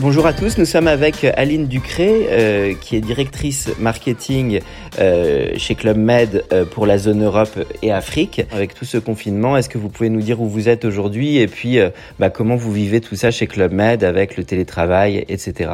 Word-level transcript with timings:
Bonjour 0.00 0.26
à 0.26 0.32
tous, 0.32 0.56
nous 0.56 0.64
sommes 0.64 0.88
avec 0.88 1.24
Aline 1.24 1.66
Ducré, 1.66 2.28
euh, 2.30 2.74
qui 2.74 2.96
est 2.96 3.02
directrice 3.02 3.68
marketing 3.78 4.62
euh, 4.98 5.50
chez 5.58 5.74
Club 5.74 5.98
Med 5.98 6.42
euh, 6.54 6.64
pour 6.64 6.86
la 6.86 6.96
zone 6.96 7.22
Europe 7.22 7.58
et 7.82 7.92
Afrique. 7.92 8.40
Avec 8.50 8.72
tout 8.72 8.86
ce 8.86 8.96
confinement, 8.96 9.58
est-ce 9.58 9.68
que 9.68 9.76
vous 9.76 9.90
pouvez 9.90 10.08
nous 10.08 10.22
dire 10.22 10.40
où 10.40 10.48
vous 10.48 10.70
êtes 10.70 10.86
aujourd'hui 10.86 11.36
et 11.36 11.46
puis 11.46 11.78
euh, 11.78 11.90
bah, 12.18 12.30
comment 12.30 12.56
vous 12.56 12.72
vivez 12.72 13.02
tout 13.02 13.14
ça 13.14 13.30
chez 13.30 13.46
Club 13.46 13.72
Med 13.72 14.02
avec 14.02 14.38
le 14.38 14.44
télétravail, 14.44 15.22
etc. 15.28 15.72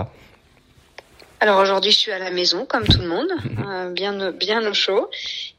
Alors 1.38 1.60
aujourd'hui, 1.60 1.92
je 1.92 1.96
suis 1.96 2.10
à 2.10 2.18
la 2.18 2.32
maison, 2.32 2.66
comme 2.66 2.84
tout 2.84 3.00
le 3.00 3.06
monde, 3.06 3.28
euh, 3.64 3.90
bien, 3.90 4.32
bien 4.32 4.68
au 4.68 4.74
chaud. 4.74 5.08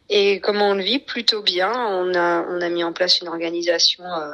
Et 0.09 0.39
comment 0.39 0.69
on 0.69 0.73
le 0.73 0.83
vit 0.83 0.99
Plutôt 0.99 1.41
bien. 1.41 1.69
On 1.69 2.15
a, 2.15 2.43
on 2.43 2.61
a 2.61 2.69
mis 2.69 2.83
en 2.83 2.93
place 2.93 3.19
une 3.19 3.27
organisation 3.27 4.05
euh, 4.05 4.31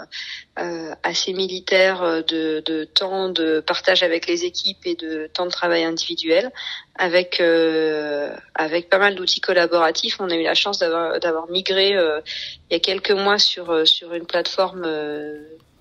euh, 0.59 0.93
assez 1.01 1.33
militaire 1.33 2.03
euh, 2.03 2.21
de, 2.21 2.61
de 2.63 2.83
temps 2.83 3.29
de 3.29 3.59
partage 3.59 4.03
avec 4.03 4.27
les 4.27 4.45
équipes 4.45 4.85
et 4.85 4.95
de 4.95 5.27
temps 5.33 5.45
de 5.45 5.51
travail 5.51 5.83
individuel, 5.83 6.51
avec 6.95 7.41
euh, 7.41 8.35
avec 8.53 8.89
pas 8.89 8.99
mal 8.99 9.15
d'outils 9.15 9.41
collaboratifs. 9.41 10.17
On 10.19 10.29
a 10.29 10.35
eu 10.35 10.43
la 10.43 10.53
chance 10.53 10.77
d'avoir 10.77 11.19
d'avoir 11.19 11.49
migré 11.49 11.95
euh, 11.95 12.21
il 12.69 12.73
y 12.73 12.75
a 12.75 12.79
quelques 12.79 13.11
mois 13.11 13.39
sur 13.39 13.71
euh, 13.71 13.85
sur 13.85 14.13
une 14.13 14.25
plateforme. 14.25 14.87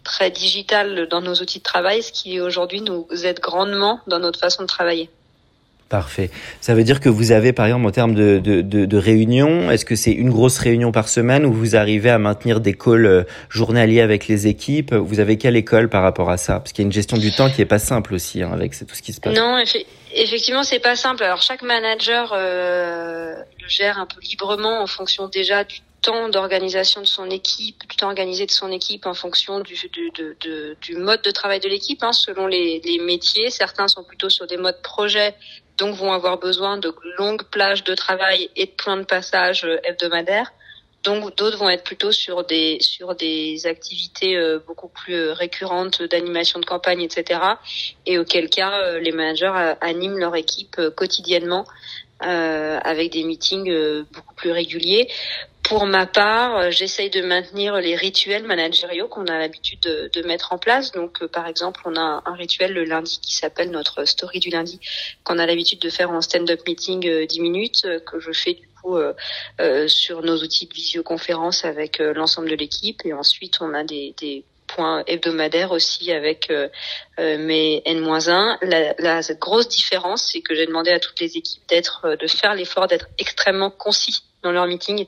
très 0.05 0.33
digitale 0.33 1.07
dans 1.07 1.20
nos 1.20 1.35
outils 1.35 1.61
de 1.61 1.63
travail, 1.63 2.03
ce 2.03 2.11
qui 2.11 2.41
aujourd'hui 2.41 2.81
nous 2.81 3.07
aide 3.25 3.39
grandement 3.39 4.01
dans 4.09 4.19
notre 4.19 4.41
façon 4.41 4.63
de 4.63 4.67
travailler. 4.67 5.09
Parfait. 5.93 6.31
Ça 6.62 6.75
veut 6.75 6.85
dire 6.85 7.01
que 7.01 7.11
vous 7.11 7.33
avez, 7.33 7.53
par 7.53 7.67
exemple, 7.67 7.85
en 7.87 7.91
termes 7.91 8.15
de, 8.15 8.39
de, 8.39 8.97
réunions, 8.97 9.71
est-ce 9.71 9.85
que 9.85 9.95
c'est 9.95 10.11
une 10.11 10.31
grosse 10.31 10.57
réunion 10.57 10.91
par 10.91 11.07
semaine 11.07 11.45
ou 11.45 11.53
vous 11.53 11.77
arrivez 11.77 12.09
à 12.09 12.17
maintenir 12.17 12.61
des 12.61 12.73
calls 12.73 13.05
euh, 13.05 13.25
journaliers 13.51 14.01
avec 14.01 14.27
les 14.27 14.47
équipes? 14.47 14.95
Vous 14.95 15.20
avez 15.20 15.37
quelle 15.37 15.55
école 15.55 15.91
par 15.91 16.03
rapport 16.03 16.31
à 16.31 16.39
ça? 16.39 16.61
Parce 16.61 16.73
qu'il 16.73 16.83
y 16.83 16.87
a 16.87 16.89
une 16.89 16.93
gestion 16.93 17.19
du 17.19 17.31
temps 17.31 17.51
qui 17.51 17.61
est 17.61 17.67
pas 17.67 17.79
simple 17.79 18.15
aussi 18.15 18.43
hein, 18.43 18.51
avec 18.55 18.73
tout 18.73 18.95
ce 18.95 19.03
qui 19.03 19.13
se 19.13 19.20
passe. 19.20 19.37
Non, 19.37 19.59
effe- 19.59 19.85
effectivement, 20.15 20.63
c'est 20.63 20.81
pas 20.81 20.97
simple. 20.97 21.25
Alors 21.25 21.43
chaque 21.43 21.61
manager 21.61 22.33
euh, 22.35 23.35
le 23.61 23.69
gère 23.69 23.98
un 23.98 24.07
peu 24.07 24.19
librement 24.23 24.83
en 24.83 24.87
fonction 24.87 25.29
déjà 25.29 25.65
du 25.65 25.81
temps 26.01 26.29
d'organisation 26.29 27.01
de 27.01 27.07
son 27.07 27.31
équipe, 27.31 27.89
du 27.89 27.95
temps 27.95 28.09
organisé 28.09 28.45
de 28.45 28.51
son 28.51 28.73
équipe 28.73 29.07
en 29.07 29.15
fonction 29.15 29.61
du, 29.61 29.75
du, 29.75 30.11
de- 30.19 30.37
de- 30.45 30.77
du 30.81 30.97
mode 30.97 31.23
de 31.23 31.31
travail 31.31 31.61
de 31.61 31.69
l'équipe, 31.69 32.03
hein, 32.03 32.13
selon 32.13 32.48
les, 32.48 32.81
les 32.85 32.98
métiers. 32.98 33.51
Certains 33.51 33.87
sont 33.87 34.03
plutôt 34.03 34.29
sur 34.29 34.48
des 34.48 34.57
modes 34.57 34.83
projet, 34.83 35.35
donc 35.78 35.95
vont 35.97 36.12
avoir 36.12 36.39
besoin 36.39 36.78
de 36.78 36.95
longues 37.19 37.45
plages 37.45 37.84
de 37.84 37.95
travail 37.95 38.51
et 38.56 38.67
de 38.67 38.70
points 38.70 38.97
de 38.97 39.05
passage 39.05 39.65
euh, 39.65 39.79
hebdomadaires. 39.84 40.52
Donc 41.02 41.36
d'autres 41.36 41.58
vont 41.58 41.69
être 41.69 41.83
plutôt 41.83 42.13
sur 42.13 42.45
des 42.45 42.79
sur 42.80 43.17
des 43.17 43.67
activités 43.67 44.36
euh, 44.36 44.61
beaucoup 44.64 44.89
plus 44.89 45.14
euh, 45.14 45.33
récurrentes 45.33 46.02
d'animation 46.02 46.61
de 46.61 46.64
campagne, 46.64 47.01
etc. 47.02 47.41
Et 48.07 48.19
auquel 48.19 48.48
cas 48.48 48.98
les 48.98 49.11
managers 49.11 49.74
animent 49.80 50.19
leur 50.19 50.36
équipe 50.36 50.80
quotidiennement 50.97 51.64
avec 52.20 53.11
des 53.11 53.24
meetings 53.24 54.05
beaucoup 54.13 54.35
plus 54.36 54.52
réguliers. 54.52 55.08
Pour 55.62 55.86
ma 55.86 56.06
part, 56.06 56.56
euh, 56.56 56.70
j'essaye 56.70 57.08
de 57.08 57.23
maintenir 57.23 57.77
les 57.77 57.95
rituels 57.95 58.45
managériaux 58.45 59.06
qu'on 59.06 59.27
a 59.27 59.39
l'habitude 59.39 59.80
de, 59.80 60.23
mettre 60.27 60.52
en 60.52 60.58
place. 60.58 60.92
Donc, 60.92 61.23
euh, 61.23 61.28
par 61.28 61.46
exemple, 61.46 61.80
on 61.84 61.96
a 61.96 62.23
un 62.24 62.34
rituel 62.34 62.73
le 62.73 62.84
lundi 62.84 63.20
qui 63.20 63.34
s'appelle 63.34 63.70
notre 63.70 64.05
story 64.05 64.40
du 64.40 64.50
lundi, 64.50 64.80
qu'on 65.24 65.39
a 65.39 65.46
l'habitude 65.46 65.80
de 65.80 65.90
faire 65.90 66.11
en 66.11 66.20
stand-up 66.20 66.61
meeting 66.67 67.06
euh, 67.06 67.27
10 67.27 67.40
minutes, 67.40 67.83
euh, 67.84 68.00
que 68.00 68.18
je 68.18 68.33
fais 68.33 68.55
du 68.55 68.68
coup 68.83 68.98
sur 69.86 70.23
nos 70.23 70.39
outils 70.39 70.67
de 70.67 70.74
visioconférence 70.74 71.64
avec 71.64 72.00
l'ensemble 72.00 72.50
de 72.50 72.56
l'équipe. 72.56 73.00
Et 73.05 73.12
ensuite, 73.12 73.61
on 73.61 73.74
a 73.74 73.84
des, 73.84 74.44
points 74.67 75.05
hebdomadaires 75.06 75.70
aussi 75.70 76.11
avec 76.11 76.52
mes 77.18 77.80
N-1. 77.84 78.58
La, 78.62 78.94
la 78.98 79.34
grosse 79.34 79.68
différence, 79.68 80.30
c'est 80.33 80.40
que 80.40 80.56
j'ai 80.56 80.67
demandé 80.67 80.90
à 80.90 80.98
toutes 80.98 81.20
les 81.20 81.36
équipes 81.36 81.62
d'être, 81.68 82.17
de 82.18 82.27
faire 82.27 82.56
l'effort 82.56 82.89
d'être 82.89 83.06
extrêmement 83.18 83.70
concis 83.70 84.24
dans 84.42 84.53
leur 84.53 84.67
meeting 84.67 85.07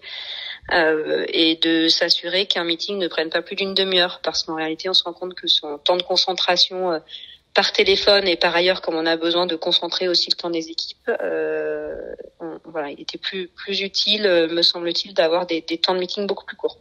euh, 0.72 1.25
et 1.28 1.56
de 1.56 1.89
s'assurer 1.89 2.47
qu'un 2.47 2.65
meeting 2.65 2.99
ne 2.99 3.09
prenne 3.09 3.31
pas 3.31 3.43
plus 3.43 3.56
d'une 3.56 3.75
demi-heure 3.75 4.21
parce 4.22 4.43
qu'en 4.45 4.55
réalité, 4.55 4.89
on 4.89 4.95
se 4.95 5.05
rend 5.05 5.12
compte 5.12 5.34
que 5.34 5.47
son 5.47 5.78
temps 5.78 5.97
de 5.97 6.03
concentration 6.03 6.93
euh, 6.93 6.99
par 7.55 7.72
téléphone 7.72 8.27
et 8.27 8.37
par 8.37 8.55
ailleurs, 8.55 8.83
comme 8.83 8.97
on 8.97 9.06
a 9.06 9.17
besoin 9.17 9.47
de 9.47 9.55
concentrer 9.55 10.09
aussi 10.09 10.28
le 10.31 10.37
temps 10.37 10.50
des 10.50 10.69
équipes, 10.69 11.11
euh, 11.22 12.15
voilà, 12.65 12.91
il 12.91 13.00
était 13.00 13.19
plus 13.19 13.49
plus 13.49 13.81
utile, 13.81 14.27
euh, 14.27 14.49
me 14.49 14.62
semble-t-il, 14.62 15.15
d'avoir 15.15 15.47
des, 15.47 15.61
des 15.61 15.78
temps 15.78 15.95
de 15.95 16.01
meeting 16.01 16.27
beaucoup 16.27 16.45
plus 16.45 16.56
courts. 16.56 16.78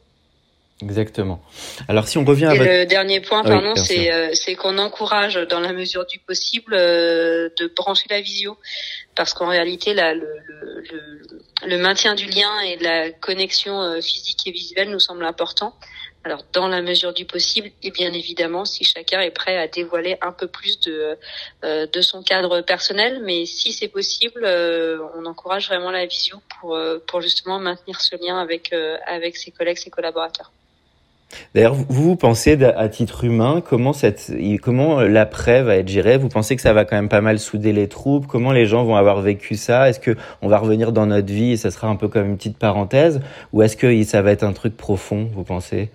Exactement. 0.83 1.41
Alors 1.87 2.07
si 2.07 2.17
on 2.17 2.25
revient 2.25 2.45
à 2.45 2.55
votre... 2.55 2.63
le 2.63 2.85
dernier 2.85 3.21
point, 3.21 3.41
Oui, 3.43 3.49
pardon, 3.49 3.75
c'est 3.75 4.11
euh, 4.11 4.29
c'est 4.33 4.55
qu'on 4.55 4.77
encourage, 4.77 5.35
dans 5.49 5.59
la 5.59 5.73
mesure 5.73 6.05
du 6.05 6.19
possible, 6.19 6.73
euh, 6.73 7.49
de 7.57 7.67
brancher 7.67 8.07
la 8.09 8.21
visio, 8.21 8.57
parce 9.15 9.33
qu'en 9.33 9.47
réalité, 9.47 9.93
là, 9.93 10.13
le, 10.13 10.27
le, 10.49 11.21
le, 11.65 11.77
maintien 11.77 12.15
du 12.15 12.25
lien 12.25 12.59
et 12.61 12.77
de 12.77 12.83
la 12.83 13.11
connexion 13.11 13.81
euh, 13.81 14.01
physique 14.01 14.45
et 14.45 14.51
visuelle 14.51 14.89
nous 14.89 14.99
semble 14.99 15.23
important. 15.23 15.73
Alors, 16.25 16.41
dans 16.53 16.69
la 16.69 16.81
mesure 16.81 17.13
du 17.13 17.25
possible, 17.25 17.69
et 17.81 17.91
bien 17.91 18.13
évidemment, 18.13 18.63
si 18.63 18.85
chacun 18.85 19.19
est 19.19 19.31
prêt 19.31 19.57
à 19.57 19.67
dévoiler 19.67 20.17
un 20.21 20.31
peu 20.31 20.47
plus 20.47 20.79
de 20.79 21.17
euh, 21.65 21.85
de 21.85 22.01
son 22.01 22.23
cadre 22.23 22.61
personnel, 22.61 23.21
mais 23.23 23.45
si 23.45 23.73
c'est 23.73 23.89
possible, 23.89 24.45
euh, 24.45 24.99
on 25.15 25.25
encourage 25.25 25.67
vraiment 25.67 25.91
la 25.91 26.05
visio 26.05 26.37
pour 26.49 26.75
euh, 26.75 27.03
pour 27.07 27.19
justement 27.19 27.59
maintenir 27.59 27.99
ce 27.99 28.15
lien 28.15 28.39
avec 28.39 28.71
euh, 28.71 28.97
avec 29.05 29.35
ses 29.35 29.51
collègues, 29.51 29.77
ses 29.77 29.89
collaborateurs. 29.89 30.53
D'ailleurs, 31.53 31.73
vous, 31.73 31.85
vous 31.89 32.15
pensez 32.15 32.57
à 32.63 32.89
titre 32.89 33.23
humain 33.23 33.61
comment 33.67 33.93
cette, 33.93 34.31
comment 34.61 35.01
l'après 35.01 35.63
va 35.63 35.77
être 35.77 35.87
géré 35.87 36.17
Vous 36.17 36.29
pensez 36.29 36.55
que 36.55 36.61
ça 36.61 36.73
va 36.73 36.85
quand 36.85 36.95
même 36.95 37.09
pas 37.09 37.21
mal 37.21 37.39
souder 37.39 37.73
les 37.73 37.87
troupes? 37.87 38.27
Comment 38.27 38.51
les 38.51 38.65
gens 38.65 38.83
vont 38.83 38.95
avoir 38.95 39.21
vécu 39.21 39.55
ça? 39.55 39.89
Est-ce 39.89 39.99
que 39.99 40.15
on 40.41 40.47
va 40.47 40.57
revenir 40.57 40.91
dans 40.91 41.05
notre 41.05 41.31
vie 41.31 41.51
et 41.51 41.57
ça 41.57 41.71
sera 41.71 41.87
un 41.87 41.95
peu 41.95 42.07
comme 42.07 42.27
une 42.27 42.37
petite 42.37 42.57
parenthèse, 42.57 43.21
ou 43.51 43.61
est-ce 43.61 43.77
que 43.77 44.03
ça 44.03 44.21
va 44.21 44.31
être 44.31 44.43
un 44.43 44.53
truc 44.53 44.75
profond 44.75 45.29
Vous 45.33 45.43
pensez? 45.43 45.89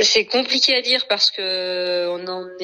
C'est 0.00 0.26
compliqué 0.26 0.74
à 0.76 0.82
dire 0.82 1.06
parce 1.08 1.30
que 1.30 2.06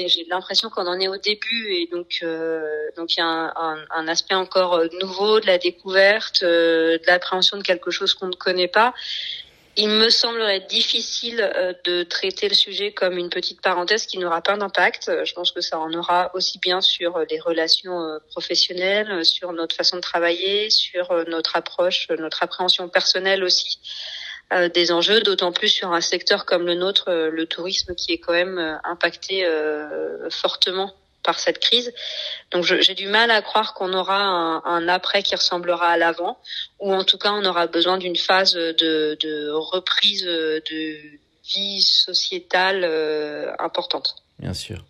j'ai 0.07 0.27
l'impression 0.29 0.69
qu'on 0.69 0.87
en 0.87 1.01
est 1.01 1.09
au 1.09 1.17
début 1.17 1.73
et 1.73 1.89
donc 1.91 2.19
euh, 2.23 2.61
donc 2.97 3.17
il 3.17 3.21
y 3.21 3.23
a 3.23 3.53
un, 3.91 4.09
aspect 4.09 4.35
encore 4.35 4.75
euh, 4.75 4.89
nouveau 5.01 5.41
de 5.41 5.47
la 5.47 5.57
découverte, 5.57 6.43
euh, 6.43 6.99
de 6.99 7.07
l'appréhension 7.07 7.57
de 7.57 7.63
quelque 7.63 7.91
chose 7.91 8.13
qu'on 8.13 8.27
ne 8.27 8.35
connaît 8.35 8.69
pas. 8.69 8.93
Il 9.77 9.89
me 9.89 10.09
semblerait 10.09 10.61
difficile 10.61 11.41
euh, 11.41 11.73
de 11.83 12.05
traiter 12.05 12.49
le 12.49 12.55
sujet 12.55 12.93
comme 12.93 13.19
une 13.19 13.29
petite 13.29 13.61
parenthèse 13.61 14.07
qui 14.07 14.19
n'aura 14.19 14.41
pas 14.41 14.57
d'impact. 14.57 15.09
Euh, 15.09 15.25
Je 15.25 15.35
pense 15.35 15.51
que 15.51 15.61
ça 15.61 15.81
en 15.81 15.93
aura 15.93 16.31
aussi 16.35 16.61
bien 16.61 16.81
sur 16.81 17.17
euh, 17.17 17.25
les 17.29 17.41
relations 17.41 18.21
professionnelles, 18.31 19.25
sur 19.25 19.53
notre 19.53 19.75
façon 19.75 19.97
de 19.97 20.01
travailler, 20.01 20.71
sur 20.71 21.13
notre 21.27 21.57
approche, 21.57 22.09
notre 22.11 22.43
appréhension 22.43 22.89
personnelle 22.89 23.43
aussi 23.43 23.79
des 24.75 24.93
enjeux, 24.93 25.21
d'autant 25.21 25.53
plus 25.53 25.69
sur 25.69 25.93
un 25.93 26.01
secteur 26.01 26.45
comme 26.45 26.67
le 26.67 26.75
nôtre, 26.75 27.11
le 27.11 27.47
tourisme, 27.47 27.95
qui 27.95 28.13
est 28.13 28.19
quand 28.19 28.35
même 28.35 28.79
impacté 28.85 29.47
fortement 30.31 30.95
par 31.25 31.39
cette 31.41 31.59
crise. 31.59 31.93
Donc 32.53 32.65
j'ai 32.65 32.95
du 32.95 33.09
mal 33.09 33.31
à 33.31 33.43
croire 33.43 33.75
qu'on 33.75 33.93
aura 33.93 34.21
un, 34.23 34.63
un 34.65 34.89
après 34.89 35.23
qui 35.23 35.35
ressemblera 35.35 35.89
à 35.89 35.97
l'avant, 35.97 36.39
ou 36.79 36.95
en 36.95 37.05
tout 37.05 37.19
cas 37.19 37.33
on 37.33 37.45
aura 37.45 37.67
besoin 37.67 37.99
d'une 37.99 38.17
phase 38.17 38.55
de, 38.55 39.17
de 39.21 39.51
reprise 39.51 40.25
de 40.25 40.97
vie 41.55 41.83
sociétale 41.83 42.83
euh, 42.85 43.51
importante. 43.59 44.17
Bien 44.39 44.55
sûr. 44.55 44.85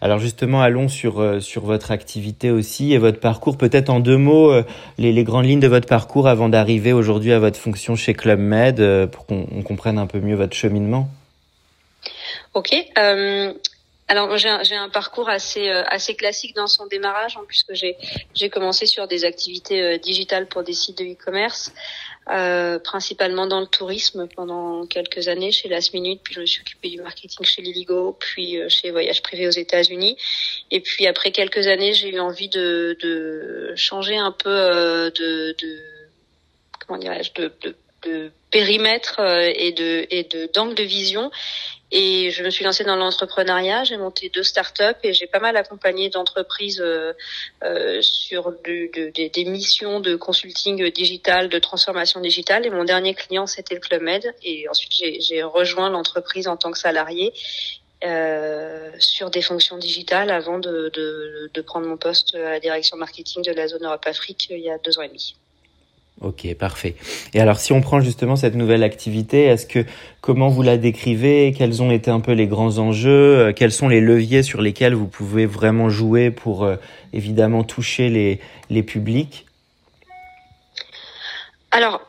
Alors 0.00 0.18
justement, 0.18 0.60
allons 0.60 0.88
sur 0.88 1.20
euh, 1.20 1.40
sur 1.40 1.64
votre 1.64 1.90
activité 1.90 2.50
aussi 2.50 2.92
et 2.92 2.98
votre 2.98 3.20
parcours. 3.20 3.56
Peut-être 3.56 3.88
en 3.88 4.00
deux 4.00 4.18
mots, 4.18 4.52
euh, 4.52 4.62
les, 4.98 5.12
les 5.12 5.24
grandes 5.24 5.46
lignes 5.46 5.60
de 5.60 5.68
votre 5.68 5.86
parcours 5.86 6.28
avant 6.28 6.48
d'arriver 6.50 6.92
aujourd'hui 6.92 7.32
à 7.32 7.38
votre 7.38 7.58
fonction 7.58 7.96
chez 7.96 8.12
Club 8.12 8.38
Med, 8.38 8.80
euh, 8.80 9.06
pour 9.06 9.24
qu'on 9.24 9.46
on 9.50 9.62
comprenne 9.62 9.98
un 9.98 10.06
peu 10.06 10.20
mieux 10.20 10.36
votre 10.36 10.54
cheminement. 10.54 11.08
Ok. 12.52 12.74
Euh, 12.98 13.54
alors 14.06 14.36
j'ai 14.36 14.48
un, 14.48 14.88
parcours 14.90 15.28
assez 15.30 15.70
euh, 15.70 15.82
assez 15.86 16.14
classique 16.14 16.54
dans 16.54 16.66
son 16.66 16.86
démarrage, 16.86 17.36
en 17.36 17.44
puisque 17.44 17.72
j'ai 17.72 17.96
j'ai 18.34 18.50
commencé 18.50 18.84
sur 18.86 19.08
des 19.08 19.24
activités 19.24 19.82
euh, 19.82 19.98
digitales 19.98 20.46
pour 20.46 20.62
des 20.62 20.74
sites 20.74 20.98
de 20.98 21.04
e-commerce, 21.04 21.72
euh, 22.30 22.78
principalement 22.78 23.46
dans 23.46 23.60
le 23.60 23.66
tourisme 23.66 24.28
pendant 24.36 24.86
quelques 24.86 25.28
années 25.28 25.52
chez 25.52 25.68
Last 25.68 25.94
Minute, 25.94 26.20
puis 26.22 26.34
je 26.34 26.40
me 26.40 26.46
suis 26.46 26.60
occupée 26.60 26.90
du 26.90 27.00
marketing 27.00 27.46
chez 27.46 27.62
Liligo, 27.62 28.14
puis 28.18 28.60
euh, 28.60 28.68
chez 28.68 28.90
Voyage 28.90 29.22
Privé 29.22 29.46
aux 29.48 29.50
États-Unis, 29.50 30.18
et 30.70 30.80
puis 30.80 31.06
après 31.06 31.30
quelques 31.30 31.66
années 31.66 31.94
j'ai 31.94 32.10
eu 32.10 32.20
envie 32.20 32.50
de, 32.50 32.98
de 33.00 33.72
changer 33.74 34.18
un 34.18 34.32
peu 34.32 34.50
de, 34.50 35.56
de 35.58 35.80
comment 36.86 36.98
dirais-je 36.98 37.32
de, 37.40 37.52
de, 37.62 37.74
de 38.04 38.30
périmètre 38.50 39.20
et 39.20 39.72
de 39.72 40.06
et 40.10 40.24
de 40.24 40.50
d'angle 40.52 40.74
de 40.74 40.82
vision 40.82 41.30
et 41.96 42.32
je 42.32 42.42
me 42.42 42.50
suis 42.50 42.64
lancée 42.64 42.82
dans 42.82 42.96
l'entrepreneuriat. 42.96 43.84
J'ai 43.84 43.96
monté 43.96 44.28
deux 44.28 44.42
startups 44.42 44.98
et 45.04 45.12
j'ai 45.12 45.28
pas 45.28 45.38
mal 45.38 45.56
accompagné 45.56 46.10
d'entreprises 46.10 46.80
euh, 46.80 47.12
euh, 47.62 48.02
sur 48.02 48.52
des 48.64 49.44
missions 49.46 50.00
de 50.00 50.16
consulting 50.16 50.90
digital, 50.90 51.48
de 51.48 51.58
transformation 51.60 52.20
digitale. 52.20 52.66
Et 52.66 52.70
mon 52.70 52.82
dernier 52.82 53.14
client, 53.14 53.46
c'était 53.46 53.76
le 53.76 53.80
Club 53.80 54.02
Med. 54.02 54.34
Et 54.42 54.68
ensuite, 54.68 54.92
j'ai 54.92 55.42
rejoint 55.44 55.88
l'entreprise 55.88 56.48
en 56.48 56.56
tant 56.56 56.72
que 56.72 56.78
salarié 56.78 57.32
euh, 58.04 58.90
sur 58.98 59.30
des 59.30 59.40
fonctions 59.40 59.78
digitales 59.78 60.30
avant 60.30 60.58
de, 60.58 60.90
de, 60.92 61.48
de, 61.54 61.60
prendre 61.62 61.86
mon 61.86 61.96
poste 61.96 62.34
à 62.34 62.50
la 62.50 62.60
direction 62.60 62.96
marketing 62.96 63.44
de 63.44 63.52
la 63.52 63.68
zone 63.68 63.84
Europe-Afrique 63.84 64.48
il 64.50 64.58
y 64.58 64.68
a 64.68 64.78
deux 64.78 64.98
ans 64.98 65.02
et 65.02 65.08
demi. 65.08 65.36
Ok, 66.20 66.46
parfait. 66.54 66.94
Et 67.34 67.40
alors, 67.40 67.58
si 67.58 67.72
on 67.72 67.80
prend 67.80 68.00
justement 68.00 68.36
cette 68.36 68.54
nouvelle 68.54 68.82
activité, 68.84 69.44
est-ce 69.44 69.66
que 69.66 69.84
comment 70.20 70.48
vous 70.48 70.62
la 70.62 70.76
décrivez? 70.76 71.52
Quels 71.56 71.82
ont 71.82 71.90
été 71.90 72.10
un 72.10 72.20
peu 72.20 72.32
les 72.32 72.46
grands 72.46 72.78
enjeux? 72.78 73.38
Euh, 73.38 73.52
Quels 73.52 73.72
sont 73.72 73.88
les 73.88 74.00
leviers 74.00 74.42
sur 74.42 74.62
lesquels 74.62 74.94
vous 74.94 75.08
pouvez 75.08 75.44
vraiment 75.44 75.90
jouer 75.90 76.30
pour 76.30 76.64
euh, 76.64 76.76
évidemment 77.12 77.64
toucher 77.64 78.08
les, 78.08 78.40
les 78.70 78.82
publics? 78.82 79.44
Alors, 81.72 82.00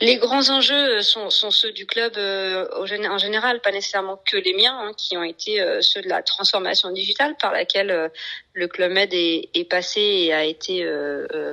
les 0.00 0.16
grands 0.16 0.50
enjeux 0.50 1.02
sont, 1.02 1.30
sont 1.30 1.50
ceux 1.50 1.72
du 1.72 1.86
club 1.86 2.14
euh, 2.16 2.66
en 2.72 3.18
général, 3.18 3.60
pas 3.60 3.72
nécessairement 3.72 4.20
que 4.24 4.36
les 4.36 4.54
miens, 4.54 4.78
hein, 4.78 4.92
qui 4.96 5.16
ont 5.16 5.22
été 5.22 5.60
euh, 5.60 5.80
ceux 5.80 6.02
de 6.02 6.08
la 6.08 6.22
transformation 6.22 6.90
digitale 6.90 7.36
par 7.40 7.52
laquelle 7.52 7.90
euh, 7.90 8.08
le 8.54 8.66
Club 8.66 8.92
Med 8.92 9.10
est, 9.12 9.70
passé 9.70 10.00
et 10.00 10.32
a 10.32 10.44
été 10.44 10.84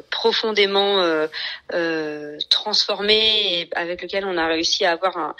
profondément 0.09 1.05
transformé 2.49 3.59
et 3.59 3.69
avec 3.75 4.01
lequel 4.01 4.25
on 4.25 4.35
a 4.37 4.47
réussi 4.47 4.85
à 4.85 4.93
avoir 4.93 5.15
un, 5.15 5.35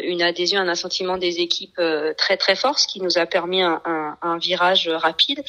une 0.00 0.20
adhésion, 0.20 0.60
un 0.60 0.68
assentiment 0.68 1.16
des 1.16 1.40
équipes 1.40 1.80
très 2.18 2.36
très 2.36 2.54
fort, 2.54 2.78
ce 2.78 2.86
qui 2.86 3.00
nous 3.00 3.16
a 3.16 3.24
permis 3.24 3.62
un 3.62 4.38
virage 4.38 4.88
rapide 4.88 5.42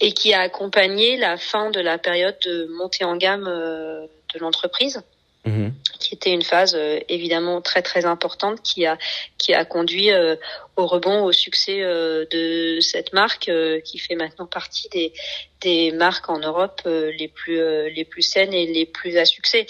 et 0.00 0.12
qui 0.12 0.32
a 0.32 0.40
accompagné 0.40 1.18
la 1.18 1.36
fin 1.36 1.70
de 1.70 1.80
la 1.80 1.98
période 1.98 2.38
de 2.46 2.64
montée 2.78 3.04
en 3.04 3.16
gamme 3.16 3.44
de 3.44 4.38
l'entreprise. 4.38 5.02
Mhm. 5.46 5.72
qui 5.98 6.14
était 6.14 6.32
une 6.32 6.42
phase 6.42 6.74
euh, 6.74 6.98
évidemment 7.08 7.62
très 7.62 7.80
très 7.80 8.04
importante 8.04 8.60
qui 8.62 8.84
a 8.84 8.98
qui 9.38 9.54
a 9.54 9.64
conduit 9.64 10.12
euh, 10.12 10.36
au 10.80 10.86
rebond 10.86 11.24
au 11.24 11.32
succès 11.32 11.82
euh, 11.82 12.24
de 12.30 12.80
cette 12.80 13.12
marque 13.12 13.50
qui 13.84 13.98
fait 13.98 14.14
maintenant 14.14 14.46
partie 14.46 14.88
des 14.88 15.12
des 15.60 15.92
marques 15.92 16.30
en 16.30 16.38
Europe 16.38 16.80
les 16.86 17.28
plus 17.28 17.60
les 17.90 18.06
plus 18.06 18.22
saines 18.22 18.54
et 18.54 18.66
les 18.66 18.86
plus 18.86 19.18
à 19.18 19.26
succès. 19.26 19.66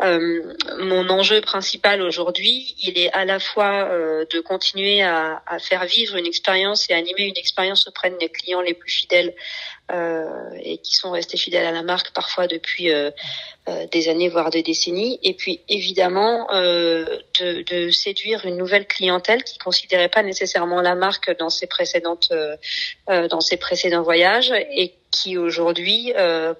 mon 0.00 1.10
enjeu 1.10 1.42
principal 1.42 2.00
aujourd'hui, 2.00 2.74
il 2.80 2.98
est 2.98 3.12
à 3.12 3.26
la 3.26 3.38
fois 3.38 3.90
de 3.90 4.40
continuer 4.40 5.02
à, 5.02 5.42
faire 5.60 5.84
vivre 5.84 6.16
une 6.16 6.24
expérience 6.24 6.88
et 6.88 6.94
animer 6.94 7.24
une 7.24 7.36
expérience 7.36 7.86
auprès 7.86 8.08
des 8.18 8.30
clients 8.30 8.62
les 8.62 8.72
plus 8.72 8.90
fidèles 8.90 9.34
euh, 9.92 10.24
et 10.62 10.78
qui 10.78 10.94
sont 10.94 11.10
restés 11.10 11.36
fidèles 11.36 11.66
à 11.66 11.70
la 11.70 11.82
marque 11.82 12.14
parfois 12.14 12.46
depuis 12.46 12.90
euh, 12.90 13.10
euh, 13.68 13.86
des 13.88 14.08
années 14.08 14.30
voire 14.30 14.48
des 14.48 14.62
décennies 14.62 15.18
et 15.22 15.34
puis 15.34 15.60
évidemment 15.68 16.46
de, 16.50 17.62
de, 17.70 17.90
séduire 17.90 18.46
une 18.46 18.56
nouvelle 18.56 18.86
clientèle 18.86 19.44
qui 19.44 19.58
considérait 19.58 20.08
pas 20.08 20.22
nécessairement 20.22 20.53
la 20.54 20.94
marque 20.94 21.36
dans 21.38 21.50
ses 21.50 21.66
précédentes 21.66 22.32
dans 23.08 23.40
ses 23.40 23.56
précédents 23.56 24.02
voyages 24.02 24.52
et 24.52 24.94
qui 25.10 25.36
aujourd'hui, 25.38 26.12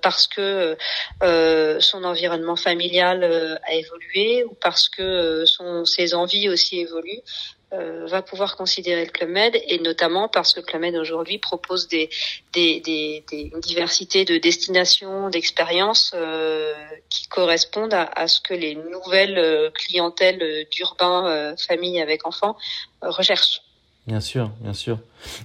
parce 0.03 0.27
que 0.27 0.77
son 1.21 2.05
environnement 2.05 2.57
familial 2.57 3.61
a 3.67 3.75
évolué 3.75 4.45
ou 4.45 4.55
parce 4.61 4.89
que 4.89 5.45
son, 5.47 5.85
ses 5.85 6.15
envies 6.15 6.49
aussi 6.49 6.81
évoluent, 6.81 7.23
euh, 7.75 8.07
va 8.07 8.23
pouvoir 8.23 8.57
considérer 8.57 9.05
le 9.05 9.11
Club 9.11 9.31
Med 9.31 9.61
et 9.67 9.81
notamment 9.81 10.29
parce 10.29 10.53
que 10.53 10.61
Club 10.61 10.83
Med 10.83 10.97
aujourd'hui 10.97 11.39
propose 11.39 11.89
des, 11.89 12.09
des, 12.53 12.79
des, 12.81 13.25
des, 13.29 13.51
une 13.53 13.61
diversité 13.61 14.25
de 14.25 14.37
destinations, 14.39 15.29
d'expériences 15.29 16.13
euh, 16.15 16.73
qui 17.11 17.27
correspondent 17.27 17.95
à, 17.95 18.05
à, 18.05 18.29
ce 18.29 18.41
que 18.41 18.55
les 18.55 18.77
nouvelles 18.77 19.39
euh, 19.39 19.71
clientèles 19.71 20.69
d'urbain, 20.71 21.55
familles 21.57 22.01
avec 22.01 22.27
enfants 22.27 22.57
recherchent. 23.03 23.63
Bien 24.07 24.21
sûr, 24.21 24.51
bien 24.61 24.75
sûr. 24.75 24.99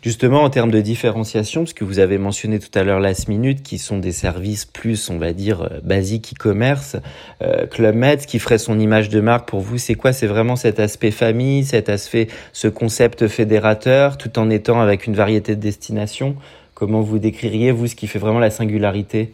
Justement, 0.04 0.44
en 0.44 0.50
termes 0.50 0.70
de 0.70 0.82
différenciation, 0.82 1.64
parce 1.64 1.72
que 1.72 1.86
vous 1.86 2.00
avez 2.00 2.18
mentionné 2.18 2.60
tout 2.60 2.78
à 2.78 2.84
l'heure 2.84 3.00
Last 3.00 3.30
Minute, 3.30 3.64
qui 3.64 3.78
sont 3.78 4.00
des 4.00 4.12
services 4.12 4.66
plus, 4.66 5.10
on 5.10 5.18
va 5.18 5.32
dire, 5.32 5.62
euh, 5.62 5.80
basiques 5.82 6.34
e-commerce, 6.34 6.98
euh, 7.42 7.68
Club 7.68 7.96
Med, 7.96 8.26
qui 8.26 8.38
ferait 8.38 8.58
son 8.58 8.78
image 8.78 9.08
de 9.08 9.22
marque 9.22 9.48
pour 9.48 9.62
vous, 9.62 9.78
c'est 9.78 9.96
quoi? 9.96 10.12
C'est 10.12 10.28
vraiment 10.28 10.58
cet 10.58 10.82
aspect 10.82 11.12
famille, 11.12 11.64
cet 11.64 11.88
aspect, 11.88 12.28
ce 12.52 12.68
concept 12.68 13.30
fédérateur, 13.30 14.18
tout 14.18 14.38
en 14.38 14.50
étant 14.50 14.82
avec 14.82 15.08
une 15.08 15.16
variété 15.16 15.56
de 15.56 15.62
destinations? 15.62 16.36
Comment 16.74 17.00
vous 17.00 17.18
décririez, 17.18 17.72
vous, 17.72 17.88
ce 17.88 17.96
qui 17.96 18.08
fait 18.08 18.20
vraiment 18.20 18.40
la 18.40 18.52
singularité? 18.52 19.34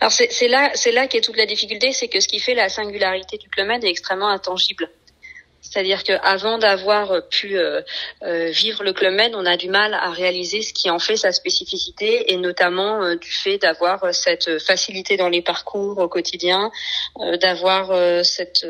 Alors 0.00 0.12
c'est 0.12 0.48
là, 0.48 0.70
c'est 0.74 0.92
là 0.92 1.08
qu'est 1.08 1.20
toute 1.20 1.36
la 1.36 1.46
difficulté, 1.46 1.90
c'est 1.90 2.08
que 2.08 2.20
ce 2.20 2.28
qui 2.28 2.38
fait 2.38 2.54
la 2.54 2.68
singularité 2.68 3.38
du 3.38 3.48
Club 3.48 3.66
Med 3.66 3.82
est 3.82 3.88
extrêmement 3.88 4.28
intangible. 4.28 4.88
C'est-à-dire 5.70 6.04
qu'avant 6.04 6.58
d'avoir 6.58 7.26
pu 7.28 7.58
euh, 7.58 7.80
euh, 8.22 8.50
vivre 8.50 8.84
le 8.84 8.92
Club 8.92 9.14
Med, 9.14 9.34
on 9.34 9.44
a 9.44 9.56
du 9.56 9.68
mal 9.68 9.94
à 9.94 10.10
réaliser 10.10 10.62
ce 10.62 10.72
qui 10.72 10.90
en 10.90 10.98
fait 10.98 11.16
sa 11.16 11.32
spécificité 11.32 12.32
et 12.32 12.36
notamment 12.36 13.02
euh, 13.02 13.16
du 13.16 13.30
fait 13.30 13.58
d'avoir 13.58 14.14
cette 14.14 14.58
facilité 14.60 15.16
dans 15.16 15.28
les 15.28 15.42
parcours 15.42 15.98
au 15.98 16.08
quotidien, 16.08 16.70
d'avoir 17.40 18.24
cette 18.24 18.66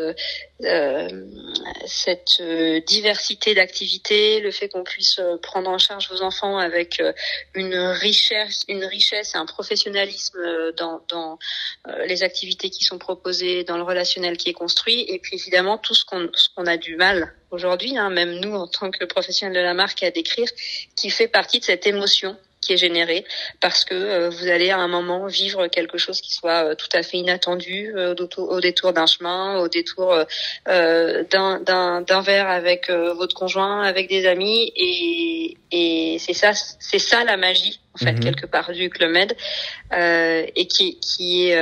cette 1.86 2.42
diversité 2.86 3.54
d'activités, 3.54 4.40
le 4.40 4.50
fait 4.50 4.68
qu'on 4.68 4.84
puisse 4.84 5.20
prendre 5.42 5.68
en 5.68 5.78
charge 5.78 6.08
vos 6.10 6.22
enfants 6.22 6.58
avec 6.58 7.02
une 7.54 7.76
richesse, 7.76 8.64
une 8.68 8.84
richesse 8.84 9.34
et 9.34 9.38
un 9.38 9.46
professionnalisme 9.46 10.72
dans, 10.76 11.38
les 12.06 12.22
activités 12.22 12.70
qui 12.70 12.84
sont 12.84 12.98
proposées, 12.98 13.64
dans 13.64 13.76
le 13.76 13.82
relationnel 13.82 14.36
qui 14.36 14.48
est 14.48 14.54
construit, 14.54 15.04
et 15.08 15.18
puis 15.18 15.36
évidemment 15.36 15.78
tout 15.78 15.94
ce 15.94 16.04
qu'on 16.04 16.28
ce 16.34 16.48
qu'on 16.54 16.66
a 16.66 16.76
du 16.76 16.96
mal 16.96 17.34
aujourd'hui, 17.50 17.96
hein, 17.98 18.10
même 18.10 18.40
nous 18.40 18.54
en 18.54 18.66
tant 18.66 18.90
que 18.90 19.04
professionnels 19.04 19.56
de 19.56 19.60
la 19.60 19.75
marque, 19.75 20.02
à 20.02 20.10
décrire, 20.10 20.48
qui 20.96 21.10
fait 21.10 21.28
partie 21.28 21.60
de 21.60 21.64
cette 21.64 21.86
émotion 21.86 22.36
qui 22.66 22.73
est 22.73 22.76
générée 22.76 23.25
parce 23.61 23.85
que 23.85 23.94
euh, 23.94 24.30
vous 24.30 24.49
allez 24.49 24.70
à 24.70 24.78
un 24.78 24.88
moment 24.88 25.26
vivre 25.26 25.68
quelque 25.68 25.99
chose 25.99 26.20
qui 26.20 26.35
soit 26.35 26.70
euh, 26.70 26.75
tout 26.75 26.88
à 26.92 27.02
fait 27.02 27.18
inattendu 27.18 27.92
euh, 27.96 28.14
au, 28.37 28.61
détour 28.61 28.92
d'un 28.92 29.06
chemin, 29.06 29.58
au 29.58 29.68
détour 29.68 30.18
d'un 30.66 32.20
verre 32.23 32.49
avec 32.49 32.90
votre 32.90 33.35
conjoint, 33.35 33.82
avec 33.82 34.08
des 34.08 34.26
amis 34.26 34.73
et, 34.76 35.56
et 35.70 36.18
c'est 36.18 36.32
ça 36.32 36.52
c'est 36.54 36.99
ça 36.99 37.25
la 37.25 37.37
magie 37.37 37.80
en 37.94 37.99
fait 37.99 38.12
mhm. 38.12 38.20
quelque 38.20 38.46
part 38.46 38.73
du 38.73 38.90
Club 38.90 39.11
Med 39.11 39.37
et 39.92 40.66
qui 40.66 40.99
qui 41.00 41.49
est 41.49 41.58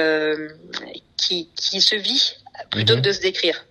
qui 1.17 1.49
qui 1.55 1.81
se 1.81 1.97
vit 1.97 2.37
plutôt 2.71 2.95
mhm. 2.95 3.03
que 3.03 3.09
de 3.09 3.13
se 3.13 3.21
décrire. 3.21 3.65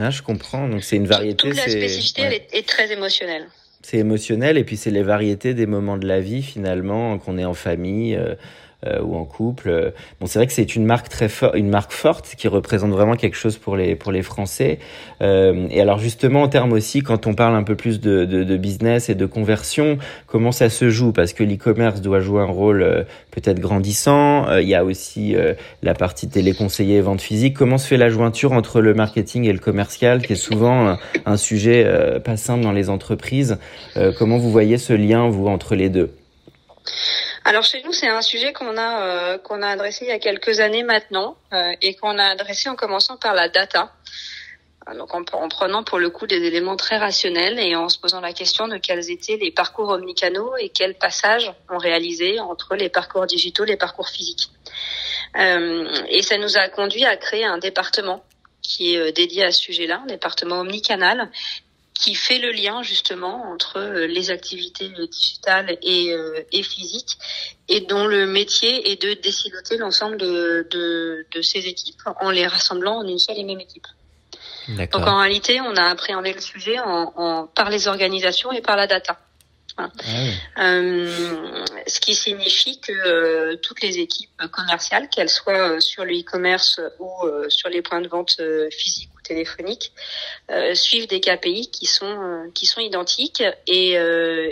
Ah, 0.00 0.10
je 0.10 0.22
comprends. 0.22 0.68
Donc 0.68 0.84
c'est 0.84 0.96
une 0.96 1.06
variété. 1.06 1.48
Toute 1.48 1.56
la 1.56 1.68
spécificité 1.68 2.22
elle 2.22 2.40
est, 2.52 2.66
très 2.66 2.90
émotionnelle. 2.92 3.46
C'est 3.82 3.98
émotionnel 3.98 4.58
et 4.58 4.64
puis 4.64 4.76
c'est 4.76 4.90
les 4.90 5.02
variétés 5.02 5.54
des 5.54 5.66
moments 5.66 5.96
de 5.96 6.06
la 6.06 6.20
vie 6.20 6.42
finalement 6.42 7.18
qu'on 7.18 7.36
est 7.38 7.44
en 7.44 7.54
famille. 7.54 8.18
Euh, 8.84 9.00
ou 9.00 9.14
en 9.14 9.24
couple. 9.24 9.92
Bon, 10.18 10.26
c'est 10.26 10.40
vrai 10.40 10.48
que 10.48 10.52
c'est 10.52 10.74
une 10.74 10.84
marque 10.84 11.08
très 11.08 11.28
forte, 11.28 11.54
une 11.54 11.68
marque 11.68 11.92
forte 11.92 12.34
qui 12.36 12.48
représente 12.48 12.90
vraiment 12.90 13.14
quelque 13.14 13.36
chose 13.36 13.56
pour 13.56 13.76
les 13.76 13.94
pour 13.94 14.10
les 14.10 14.22
Français. 14.22 14.80
Euh, 15.20 15.68
et 15.70 15.80
alors 15.80 16.00
justement 16.00 16.42
en 16.42 16.48
termes 16.48 16.72
aussi, 16.72 17.00
quand 17.00 17.28
on 17.28 17.34
parle 17.34 17.54
un 17.54 17.62
peu 17.62 17.76
plus 17.76 18.00
de, 18.00 18.24
de, 18.24 18.42
de 18.42 18.56
business 18.56 19.08
et 19.08 19.14
de 19.14 19.24
conversion, 19.24 19.98
comment 20.26 20.50
ça 20.50 20.68
se 20.68 20.90
joue? 20.90 21.12
Parce 21.12 21.32
que 21.32 21.44
l'e-commerce 21.44 22.00
doit 22.00 22.18
jouer 22.18 22.42
un 22.42 22.46
rôle 22.46 22.82
euh, 22.82 23.04
peut-être 23.30 23.60
grandissant. 23.60 24.52
Il 24.58 24.66
y 24.66 24.74
a 24.74 24.84
aussi 24.84 25.36
la 25.82 25.94
partie 25.94 26.28
téléconseiller 26.28 27.00
vente 27.02 27.20
physique. 27.20 27.56
Comment 27.56 27.78
se 27.78 27.86
fait 27.86 27.96
la 27.96 28.08
jointure 28.08 28.50
entre 28.50 28.80
le 28.80 28.94
marketing 28.94 29.44
et 29.44 29.52
le 29.52 29.60
commercial, 29.60 30.22
qui 30.22 30.32
est 30.32 30.36
souvent 30.36 30.98
un 31.24 31.36
sujet 31.36 31.88
pas 32.24 32.36
simple 32.36 32.64
dans 32.64 32.72
les 32.72 32.90
entreprises? 32.90 33.58
Comment 34.18 34.38
vous 34.38 34.50
voyez 34.50 34.76
ce 34.76 34.92
lien 34.92 35.28
vous 35.28 35.46
entre 35.46 35.76
les 35.76 35.88
deux? 35.88 36.10
Alors 37.44 37.64
chez 37.64 37.82
nous, 37.82 37.92
c'est 37.92 38.08
un 38.08 38.22
sujet 38.22 38.52
qu'on 38.52 38.76
a 38.76 39.02
euh, 39.02 39.38
qu'on 39.38 39.62
a 39.62 39.68
adressé 39.68 40.04
il 40.04 40.08
y 40.08 40.12
a 40.12 40.18
quelques 40.18 40.60
années 40.60 40.82
maintenant 40.82 41.36
euh, 41.52 41.72
et 41.82 41.94
qu'on 41.94 42.18
a 42.18 42.24
adressé 42.24 42.68
en 42.68 42.76
commençant 42.76 43.16
par 43.16 43.34
la 43.34 43.48
data. 43.48 43.92
Donc 44.96 45.14
en, 45.14 45.22
en, 45.32 45.48
prenant 45.48 45.84
pour 45.84 46.00
le 46.00 46.10
coup 46.10 46.26
des 46.26 46.42
éléments 46.42 46.74
très 46.74 46.96
rationnels 46.96 47.60
et 47.60 47.76
en 47.76 47.88
se 47.88 48.00
posant 48.00 48.20
la 48.20 48.32
question 48.32 48.66
de 48.66 48.78
quels 48.78 49.12
étaient 49.12 49.36
les 49.36 49.52
parcours 49.52 49.90
omnicanaux 49.90 50.56
et 50.56 50.70
quels 50.70 50.96
passages 50.96 51.52
on 51.70 51.78
réalisé 51.78 52.40
entre 52.40 52.74
les 52.74 52.88
parcours 52.88 53.26
digitaux 53.26 53.62
et 53.62 53.68
les 53.68 53.76
parcours 53.76 54.08
physiques. 54.08 54.50
Euh, 55.36 55.88
et 56.08 56.22
ça 56.22 56.36
nous 56.36 56.56
a 56.56 56.68
conduit 56.68 57.04
à 57.04 57.16
créer 57.16 57.44
un 57.44 57.58
département 57.58 58.24
qui 58.60 58.94
est 58.94 58.98
euh, 58.98 59.12
dédié 59.12 59.44
à 59.44 59.52
ce 59.52 59.60
sujet-là, 59.62 60.00
un 60.02 60.06
département 60.06 60.60
omnicanal, 60.60 61.30
qui 61.94 62.14
fait 62.14 62.38
le 62.38 62.50
lien 62.50 62.82
justement 62.82 63.52
entre 63.52 63.78
euh, 63.78 64.06
les 64.06 64.30
activités 64.30 64.88
digitales 64.88 65.78
et, 65.82 66.14
et 66.52 66.62
physiques 66.62 67.18
et 67.68 67.80
dont 67.80 68.06
le 68.06 68.26
métier 68.26 68.90
est 68.90 69.00
de 69.00 69.14
déciloter 69.14 69.76
l'ensemble 69.76 70.16
de, 70.16 70.66
de, 70.70 71.26
de 71.30 71.42
ces 71.42 71.66
équipes 71.66 72.02
en 72.20 72.30
les 72.30 72.46
rassemblant 72.46 72.98
en 72.98 73.06
une 73.06 73.18
seule 73.18 73.38
et 73.38 73.44
même 73.44 73.60
équipe. 73.60 73.86
Donc 74.68 75.06
en 75.06 75.18
réalité, 75.18 75.60
on 75.60 75.74
a 75.76 75.90
appréhendé 75.90 76.32
le 76.32 76.40
sujet 76.40 76.78
en, 76.78 77.12
en, 77.16 77.46
par 77.46 77.68
les 77.70 77.88
organisations 77.88 78.52
et 78.52 78.60
par 78.60 78.76
la 78.76 78.86
data. 78.86 79.18
Ah 79.78 79.88
euh, 80.58 81.64
ce 81.86 82.00
qui 82.00 82.14
signifie 82.14 82.78
que 82.80 82.92
euh, 82.92 83.56
toutes 83.56 83.80
les 83.80 83.98
équipes 83.98 84.30
commerciales, 84.50 85.08
qu'elles 85.08 85.30
soient 85.30 85.76
euh, 85.76 85.80
sur 85.80 86.04
le 86.04 86.12
e-commerce 86.12 86.80
ou 86.98 87.08
sur 87.48 87.68
les 87.70 87.80
points 87.80 88.00
de 88.00 88.08
vente 88.08 88.40
physiques 88.70 89.10
ou 89.16 89.20
téléphoniques, 89.22 89.92
suivent 90.74 91.08
des 91.08 91.20
KPI 91.20 91.70
qui 91.70 91.86
sont 91.86 92.50
qui 92.54 92.66
sont 92.66 92.80
identiques 92.80 93.42
et, 93.66 93.92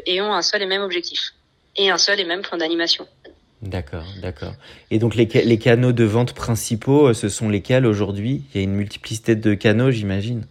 et 0.07 0.21
ont 0.21 0.33
un 0.33 0.43
seul 0.43 0.63
et 0.63 0.67
même 0.67 0.83
objectif 0.83 1.35
et 1.77 1.91
un 1.91 1.99
seul 1.99 2.21
et 2.21 2.25
même 2.25 2.43
plan 2.43 2.59
d'animation. 2.59 3.07
D'accord, 3.63 4.05
d'accord. 4.23 4.55
Et 4.91 4.99
donc 4.99 5.15
les, 5.15 5.27
les 5.27 5.59
canaux 5.59 5.93
de 5.93 6.05
vente 6.05 6.33
principaux, 6.33 7.13
ce 7.13 7.29
sont 7.29 7.51
lesquels 7.51 7.85
aujourd'hui? 7.85 8.45
Il 8.55 8.57
y 8.57 8.61
a 8.61 8.65
une 8.65 8.75
multiplicité 8.75 9.37
de 9.37 9.55
canaux, 9.55 9.91
j'imagine? 9.91 10.47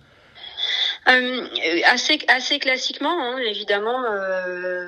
Euh, 1.07 1.47
assez, 1.85 2.19
assez 2.27 2.59
classiquement, 2.59 3.17
hein, 3.19 3.37
évidemment, 3.37 4.03
euh, 4.03 4.87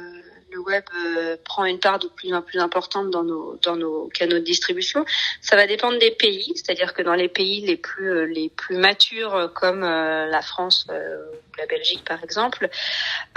le 0.52 0.60
web 0.60 0.84
euh, 0.94 1.38
prend 1.44 1.66
une 1.66 1.80
part 1.80 2.00
de 2.00 2.08
plus 2.08 2.34
en 2.34 2.42
plus 2.42 2.60
importante 2.60 3.10
dans 3.10 3.24
nos 3.24 3.58
dans 3.64 3.78
nos 3.78 4.08
canaux 4.08 4.40
de 4.40 4.44
distribution. 4.44 5.06
Ça 5.42 5.56
va 5.56 5.66
dépendre 5.66 5.98
des 6.00 6.12
pays, 6.12 6.52
c'est-à-dire 6.56 6.94
que 6.94 7.02
dans 7.02 7.16
les 7.16 7.30
pays 7.30 7.62
les 7.62 7.78
plus 7.78 8.28
les 8.32 8.50
plus 8.50 8.78
matures 8.78 9.52
comme 9.56 9.82
la 9.82 10.42
France 10.42 10.88
ou 10.90 11.58
la 11.58 11.66
Belgique 11.68 12.04
par 12.04 12.22
exemple, 12.24 12.70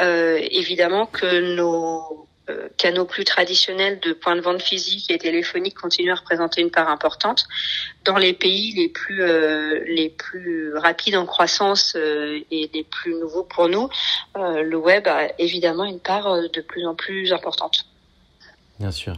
évidemment 0.01 1.07
que 1.07 1.55
nos 1.55 2.27
euh, 2.51 2.69
canaux 2.77 3.07
plus 3.07 3.25
traditionnels 3.25 4.01
de 4.01 4.13
points 4.13 4.37
de 4.37 4.43
vente 4.43 4.61
physiques 4.61 5.11
et 5.11 5.17
téléphoniques 5.17 5.79
continuent 5.79 6.13
à 6.13 6.17
représenter 6.17 6.61
une 6.61 6.71
part 6.71 6.91
importante. 6.91 7.47
Dans 8.05 8.19
les 8.19 8.35
pays 8.35 8.73
les 8.73 8.91
plus 8.91 9.23
euh, 9.23 9.83
les 9.87 10.11
plus 10.11 10.77
rapides 10.77 11.17
en 11.17 11.25
croissance 11.25 11.95
euh, 11.97 12.41
et 12.51 12.71
les 12.75 12.85
plus 12.85 13.15
nouveaux 13.15 13.45
pour 13.45 13.71
nous, 13.71 13.89
le 14.37 14.77
web 14.77 15.07
a 15.09 15.29
évidemment 15.39 15.85
une 15.85 16.01
part 16.01 16.43
de 16.51 16.61
plus 16.61 16.87
en 16.87 16.95
plus 16.95 17.33
importante. 17.33 17.87
Bien 18.81 18.91
sûr. 18.91 19.15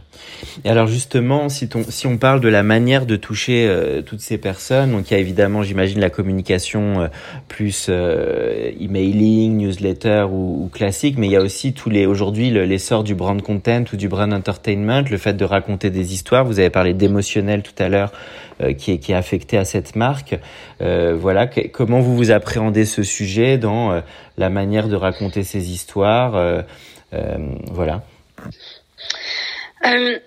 Et 0.63 0.69
alors 0.69 0.85
justement, 0.85 1.49
si, 1.49 1.67
ton, 1.67 1.83
si 1.89 2.05
on 2.05 2.19
parle 2.19 2.41
de 2.41 2.47
la 2.47 2.61
manière 2.61 3.07
de 3.07 3.15
toucher 3.15 3.67
euh, 3.67 4.03
toutes 4.03 4.19
ces 4.19 4.37
personnes, 4.37 4.91
donc 4.91 5.09
il 5.09 5.15
y 5.15 5.17
a 5.17 5.19
évidemment, 5.19 5.63
j'imagine, 5.63 5.99
la 5.99 6.11
communication 6.11 7.01
euh, 7.01 7.07
plus 7.47 7.87
euh, 7.89 8.71
emailing, 8.79 9.57
newsletter 9.57 10.27
ou, 10.29 10.65
ou, 10.65 10.69
classique, 10.71 11.17
mais 11.17 11.25
il 11.25 11.31
y 11.31 11.35
a 11.35 11.41
aussi 11.41 11.73
tous 11.73 11.89
les 11.89 12.05
aujourd'hui 12.05 12.51
l'essor 12.51 13.03
du 13.03 13.15
brand 13.15 13.41
content 13.41 13.83
ou 13.91 13.95
du 13.95 14.07
brand 14.07 14.31
entertainment, 14.31 15.01
le 15.09 15.17
fait 15.17 15.33
de 15.33 15.43
raconter 15.43 15.89
des 15.89 16.13
histoires. 16.13 16.45
Vous 16.45 16.59
avez 16.59 16.69
parlé 16.69 16.93
d'émotionnel 16.93 17.63
tout 17.63 17.73
à 17.79 17.89
l'heure, 17.89 18.11
qui 18.77 18.91
est 18.91 18.97
qui 18.99 19.11
est 19.11 19.15
affecté 19.15 19.57
à 19.57 19.65
cette 19.65 19.95
marque. 19.95 20.39
voilà, 20.79 21.47
comment 21.47 21.99
vous 21.99 22.15
vous 22.15 22.29
appréhendez 22.29 22.85
ce 22.85 23.01
sujet 23.01 23.57
dans 23.57 24.01
la 24.37 24.49
manière 24.49 24.87
de 24.87 24.95
raconter 24.95 25.43
ces 25.43 25.71
histoires 25.71 26.63
Voilà. 27.71 28.03
Euh, 29.85 30.19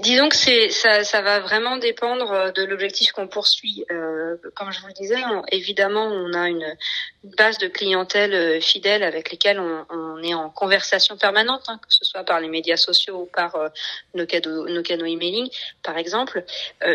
disons 0.00 0.28
que 0.28 0.36
c'est 0.36 0.70
ça, 0.70 1.04
ça 1.04 1.20
va 1.22 1.40
vraiment 1.40 1.76
dépendre 1.76 2.32
euh, 2.32 2.52
de 2.52 2.64
l'objectif 2.64 3.12
qu'on 3.12 3.28
poursuit. 3.28 3.84
Euh, 3.90 4.36
comme 4.54 4.72
je 4.72 4.80
vous 4.80 4.86
le 4.88 4.92
disais, 4.92 5.20
évidemment, 5.50 6.06
on 6.06 6.32
a 6.32 6.48
une, 6.48 6.76
base 7.38 7.56
de 7.58 7.68
clientèle 7.68 8.34
euh, 8.34 8.60
fidèle 8.60 9.02
avec 9.02 9.30
lesquelles 9.30 9.58
on, 9.58 10.22
est 10.22 10.34
en 10.34 10.50
conversation 10.50 11.16
permanente, 11.16 11.64
hein, 11.68 11.78
que 11.78 11.92
ce 11.92 12.04
soit 12.04 12.24
par 12.24 12.40
les 12.40 12.48
médias 12.48 12.76
sociaux 12.76 13.22
ou 13.22 13.26
par 13.26 13.56
nos, 14.14 14.26
cadeaux, 14.26 14.68
nos 14.68 14.82
canaux 14.82 15.06
emailing, 15.06 15.50
par 15.82 15.98
exemple. 15.98 16.44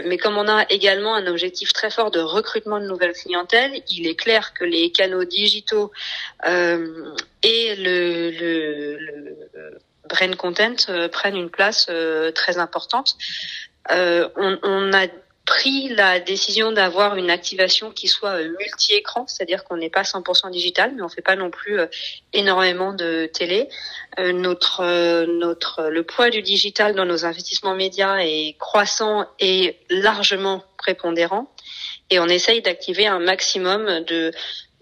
Mais 0.06 0.18
comme 0.18 0.38
on 0.38 0.48
a 0.48 0.66
également 0.70 1.16
un 1.16 1.28
objectif 1.28 1.74
très 1.74 1.92
fort 1.92 2.12
de 2.12 2.20
recrutement 2.20 2.80
de 2.80 2.86
nouvelles 2.86 3.14
clientèles, 3.14 3.84
il 3.90 4.08
est 4.08 4.16
clair 4.16 4.54
que 4.54 4.64
les 4.64 4.92
canaux 4.92 5.26
digitaux 5.26 5.92
et 6.46 7.76
le, 7.76 8.32
le, 8.32 8.98
le 8.98 9.80
brain 10.10 10.34
content 10.34 10.76
euh, 10.90 11.08
prennent 11.08 11.38
une 11.38 11.50
place 11.50 11.88
euh, 11.90 12.32
très 12.32 12.58
importante. 12.58 13.16
Euh, 13.92 14.28
on, 14.36 14.58
on, 14.64 14.94
a 14.94 15.08
pris 15.46 15.90
la 15.90 16.20
décision 16.20 16.72
d'avoir 16.72 17.16
une 17.16 17.32
activation 17.32 17.92
qui 17.92 18.08
soit 18.08 18.44
multi-écran, 18.44 19.26
c'est-à-dire 19.26 19.64
qu'on 19.64 19.78
n'est 19.78 19.90
pas 19.90 20.04
100% 20.04 20.52
digital, 20.52 20.94
mais 20.96 21.02
on 21.02 21.10
fait 21.10 21.24
pas 21.24 21.36
non 21.36 21.50
plus 21.50 21.80
énormément 22.34 22.94
de 22.94 23.28
télé. 23.34 23.68
notre 24.20 25.26
notre 25.26 25.90
le 25.90 26.04
poids 26.04 26.30
du 26.30 26.44
digital 26.44 26.94
dans 26.94 27.06
nos 27.06 27.26
investissements 27.26 27.74
médias 27.74 28.18
est 28.20 28.58
croissant 28.60 29.26
et 29.40 29.80
largement 29.90 30.64
prépondérant, 30.78 31.52
et 32.12 32.20
on 32.20 32.28
essaye 32.28 32.62
d'activer 32.62 33.08
un 33.08 33.20
maximum 33.20 34.04
de 34.04 34.32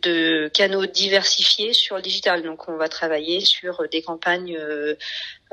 de 0.03 0.49
canaux 0.53 0.85
diversifiés 0.85 1.73
sur 1.73 1.95
le 1.95 2.01
digital. 2.01 2.43
Donc, 2.43 2.67
on 2.67 2.77
va 2.77 2.87
travailler 2.87 3.39
sur 3.41 3.83
des 3.91 4.01
campagnes 4.01 4.55
euh, 4.57 4.95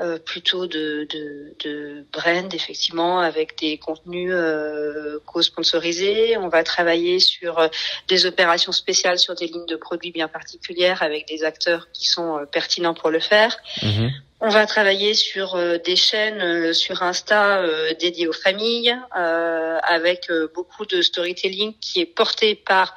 euh, 0.01 0.19
plutôt 0.19 0.67
de, 0.67 1.07
de, 1.09 1.55
de, 1.63 2.05
brand, 2.11 2.53
effectivement, 2.53 3.21
avec 3.21 3.57
des 3.57 3.77
contenus 3.77 4.29
euh, 4.33 5.19
co-sponsorisés. 5.25 6.35
On 6.35 6.49
va 6.49 6.65
travailler 6.65 7.21
sur 7.21 7.59
euh, 7.59 7.69
des 8.09 8.25
opérations 8.25 8.73
spéciales 8.73 9.19
sur 9.19 9.35
des 9.35 9.47
lignes 9.47 9.65
de 9.67 9.77
produits 9.77 10.11
bien 10.11 10.27
particulières 10.27 11.01
avec 11.01 11.29
des 11.29 11.45
acteurs 11.45 11.87
qui 11.93 12.07
sont 12.07 12.45
pertinents 12.51 12.93
pour 12.93 13.09
le 13.09 13.21
faire. 13.21 13.55
Mhm. 13.81 14.11
On 14.41 14.49
va 14.49 14.65
travailler 14.65 15.13
sur 15.13 15.57
des 15.79 15.95
chaînes 15.95 16.73
sur 16.73 17.01
Insta 17.01 17.63
dédiées 17.97 18.27
aux 18.27 18.33
familles, 18.33 18.93
avec 19.11 20.29
beaucoup 20.53 20.85
de 20.85 21.01
storytelling 21.01 21.73
qui 21.79 22.01
est 22.01 22.05
porté 22.05 22.53
par 22.53 22.93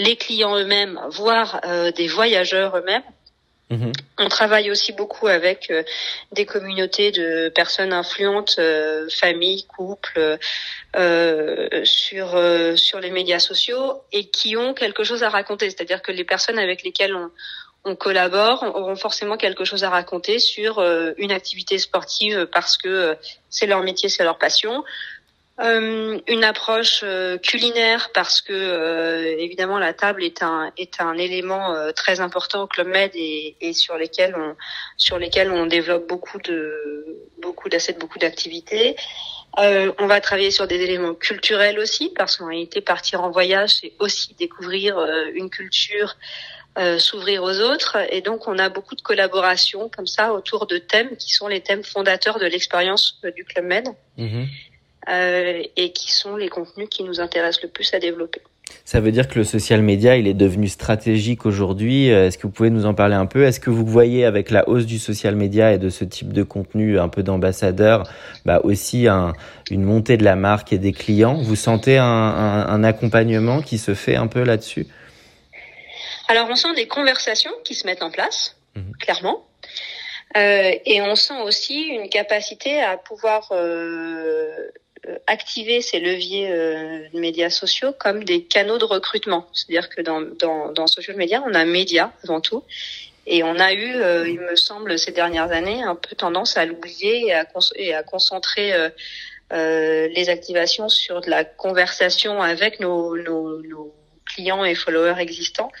les 0.00 0.16
clients 0.16 0.56
eux-mêmes, 0.56 0.98
voire 1.10 1.60
euh, 1.64 1.92
des 1.92 2.08
voyageurs 2.08 2.76
eux-mêmes. 2.76 3.04
Mhm. 3.68 3.92
On 4.18 4.28
travaille 4.28 4.68
aussi 4.72 4.92
beaucoup 4.92 5.28
avec 5.28 5.70
euh, 5.70 5.84
des 6.32 6.44
communautés 6.44 7.12
de 7.12 7.50
personnes 7.50 7.92
influentes, 7.92 8.56
euh, 8.58 9.08
familles, 9.10 9.64
couples, 9.66 10.38
sur 11.84 12.28
sur 12.76 12.98
les 13.00 13.10
médias 13.10 13.38
sociaux 13.38 14.02
et 14.10 14.24
qui 14.28 14.56
ont 14.56 14.74
quelque 14.74 15.04
chose 15.04 15.22
à 15.22 15.28
raconter. 15.28 15.70
C'est-à-dire 15.70 16.02
que 16.02 16.10
les 16.10 16.24
personnes 16.24 16.58
avec 16.58 16.82
lesquelles 16.82 17.14
on, 17.14 17.30
on 17.84 17.94
collabore 17.94 18.64
auront 18.74 18.96
forcément 18.96 19.36
quelque 19.36 19.64
chose 19.64 19.84
à 19.84 19.90
raconter 19.90 20.40
sur 20.40 20.82
une 21.16 21.30
activité 21.30 21.78
sportive 21.78 22.48
parce 22.52 22.76
que 22.76 23.16
c'est 23.50 23.66
leur 23.66 23.82
métier, 23.82 24.08
c'est 24.08 24.24
leur 24.24 24.38
passion, 24.38 24.82
euh, 25.60 26.18
une 26.26 26.42
approche 26.42 27.02
euh, 27.02 27.36
culinaire 27.36 28.10
parce 28.14 28.40
que 28.40 28.52
euh, 28.54 29.36
évidemment 29.38 29.78
la 29.78 29.92
table 29.92 30.24
est 30.24 30.42
un 30.42 30.72
est 30.78 31.02
un 31.02 31.18
élément 31.18 31.74
très 31.94 32.20
important 32.20 32.62
au 32.62 32.66
club 32.66 32.86
Med 32.86 33.10
et, 33.14 33.56
et, 33.60 33.74
sur 33.74 33.98
lesquels 33.98 34.34
on 34.36 34.56
sur 34.96 35.18
lesquels 35.18 35.50
on 35.50 35.66
développe 35.66 36.08
beaucoup 36.08 36.38
de 36.38 37.28
beaucoup 37.42 37.68
d'assets 37.68 37.92
beaucoup 37.92 38.18
d'activités. 38.18 38.96
on 39.58 40.06
va 40.06 40.20
travailler 40.22 40.50
sur 40.50 40.66
des 40.66 40.80
éléments 40.80 41.14
culturels 41.14 41.78
aussi 41.78 42.08
parce 42.16 42.38
qu'en 42.38 42.46
réalité 42.46 42.80
partir 42.80 43.22
en 43.22 43.30
voyage 43.30 43.70
c'est 43.80 43.92
aussi 43.98 44.34
découvrir 44.38 44.98
une 45.34 45.50
culture. 45.50 46.16
s'ouvrir 46.98 47.42
aux 47.42 47.58
autres 47.60 47.98
et 48.14 48.22
donc 48.22 48.48
on 48.48 48.56
a 48.58 48.68
beaucoup 48.70 48.94
de 48.94 49.02
collaborations 49.02 49.90
comme 49.94 50.06
ça 50.06 50.32
autour 50.32 50.66
de 50.66 50.78
thèmes 50.78 51.16
qui 51.16 51.30
sont 51.34 51.48
les 51.48 51.60
thèmes 51.60 51.84
fondateurs 51.84 52.38
de 52.38 52.46
l'expérience 52.46 53.20
du 53.36 53.44
Club 53.44 53.66
Med. 53.66 53.86
Mm-hmm. 54.16 54.46
Euh, 55.08 55.62
et 55.76 55.92
qui 55.92 56.12
sont 56.12 56.36
les 56.36 56.50
contenus 56.50 56.88
qui 56.90 57.04
nous 57.04 57.20
intéressent 57.20 57.62
le 57.62 57.70
plus 57.70 57.94
à 57.94 57.98
développer. 57.98 58.42
Ça 58.84 59.00
veut 59.00 59.10
dire 59.10 59.28
que 59.28 59.38
le 59.38 59.44
social 59.44 59.80
media, 59.80 60.16
il 60.16 60.28
est 60.28 60.34
devenu 60.34 60.68
stratégique 60.68 61.46
aujourd'hui. 61.46 62.10
Euh, 62.10 62.26
est-ce 62.26 62.36
que 62.36 62.42
vous 62.42 62.52
pouvez 62.52 62.68
nous 62.68 62.84
en 62.84 62.92
parler 62.92 63.14
un 63.14 63.24
peu? 63.24 63.44
Est-ce 63.44 63.60
que 63.60 63.70
vous 63.70 63.86
voyez 63.86 64.26
avec 64.26 64.50
la 64.50 64.68
hausse 64.68 64.84
du 64.84 64.98
social 64.98 65.36
media 65.36 65.72
et 65.72 65.78
de 65.78 65.88
ce 65.88 66.04
type 66.04 66.34
de 66.34 66.42
contenu 66.42 66.98
un 66.98 67.08
peu 67.08 67.22
d'ambassadeur, 67.22 68.08
bah 68.44 68.60
aussi 68.62 69.08
un, 69.08 69.32
une 69.70 69.84
montée 69.84 70.18
de 70.18 70.24
la 70.24 70.36
marque 70.36 70.72
et 70.74 70.78
des 70.78 70.92
clients? 70.92 71.40
Vous 71.40 71.56
sentez 71.56 71.96
un, 71.96 72.04
un, 72.04 72.68
un 72.68 72.84
accompagnement 72.84 73.62
qui 73.62 73.78
se 73.78 73.94
fait 73.94 74.16
un 74.16 74.26
peu 74.26 74.42
là-dessus? 74.44 74.86
Alors 76.28 76.46
on 76.50 76.56
sent 76.56 76.74
des 76.76 76.86
conversations 76.86 77.52
qui 77.64 77.74
se 77.74 77.86
mettent 77.86 78.02
en 78.02 78.10
place, 78.10 78.56
mmh. 78.76 78.80
clairement. 79.00 79.46
Euh, 80.36 80.70
et 80.84 81.02
on 81.02 81.16
sent 81.16 81.40
aussi 81.44 81.88
une 81.88 82.08
capacité 82.08 82.80
à 82.80 82.96
pouvoir 82.96 83.48
euh, 83.50 84.46
activer 85.26 85.80
ces 85.80 85.98
leviers 85.98 86.48
de 86.48 87.18
médias 87.18 87.50
sociaux 87.50 87.92
comme 87.98 88.24
des 88.24 88.44
canaux 88.44 88.78
de 88.78 88.84
recrutement. 88.84 89.46
C'est-à-dire 89.52 89.88
que 89.88 90.02
dans, 90.02 90.20
dans, 90.20 90.72
dans 90.72 90.86
social 90.86 91.16
media, 91.16 91.42
on 91.46 91.54
a 91.54 91.64
média 91.64 92.12
avant 92.24 92.40
tout. 92.40 92.62
Et 93.26 93.42
on 93.42 93.58
a 93.58 93.72
eu, 93.72 93.94
il 94.28 94.40
me 94.40 94.56
semble, 94.56 94.98
ces 94.98 95.12
dernières 95.12 95.52
années, 95.52 95.82
un 95.82 95.94
peu 95.94 96.14
tendance 96.16 96.56
à 96.56 96.66
l'oublier 96.66 97.28
et 97.28 97.34
à, 97.34 97.46
et 97.76 97.94
à 97.94 98.02
concentrer 98.02 98.72
euh, 99.52 100.08
les 100.14 100.28
activations 100.28 100.88
sur 100.88 101.20
de 101.20 101.28
la 101.28 101.44
conversation 101.44 102.40
avec 102.40 102.78
nos, 102.78 103.16
nos, 103.16 103.60
nos 103.62 103.92
clients 104.24 104.64
et 104.64 104.76
followers 104.76 105.18
existants 105.18 105.72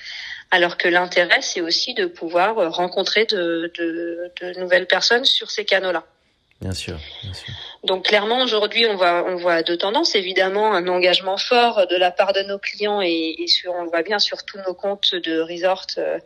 alors 0.50 0.76
que 0.76 0.88
l'intérêt, 0.88 1.40
c'est 1.40 1.60
aussi 1.60 1.94
de 1.94 2.06
pouvoir 2.06 2.72
rencontrer 2.72 3.24
de, 3.26 3.70
de, 3.78 4.32
de, 4.40 4.58
nouvelles 4.58 4.88
personnes 4.88 5.24
sur 5.24 5.48
ces 5.48 5.64
canaux-là. 5.64 6.04
Bien 6.60 6.72
sûr. 6.72 6.98
Donc 7.82 8.04
clairement, 8.04 8.42
aujourd'hui, 8.42 8.86
on 8.86 8.96
voit, 8.96 9.24
on 9.26 9.36
voit 9.36 9.62
deux 9.62 9.78
tendances. 9.78 10.14
Évidemment, 10.14 10.74
un 10.74 10.86
engagement 10.86 11.38
fort 11.38 11.86
de 11.86 11.96
la 11.96 12.10
part 12.10 12.34
de 12.34 12.42
nos 12.42 12.58
clients 12.58 13.00
et, 13.00 13.36
et 13.38 13.46
sur, 13.46 13.72
on 13.72 13.84
le 13.84 13.88
voit 13.88 14.02
bien 14.02 14.18
sur 14.18 14.44
tous 14.44 14.58
nos 14.66 14.74
comptes 14.74 15.14
de 15.14 15.40
resort 15.40 15.86
euh, 15.96 16.18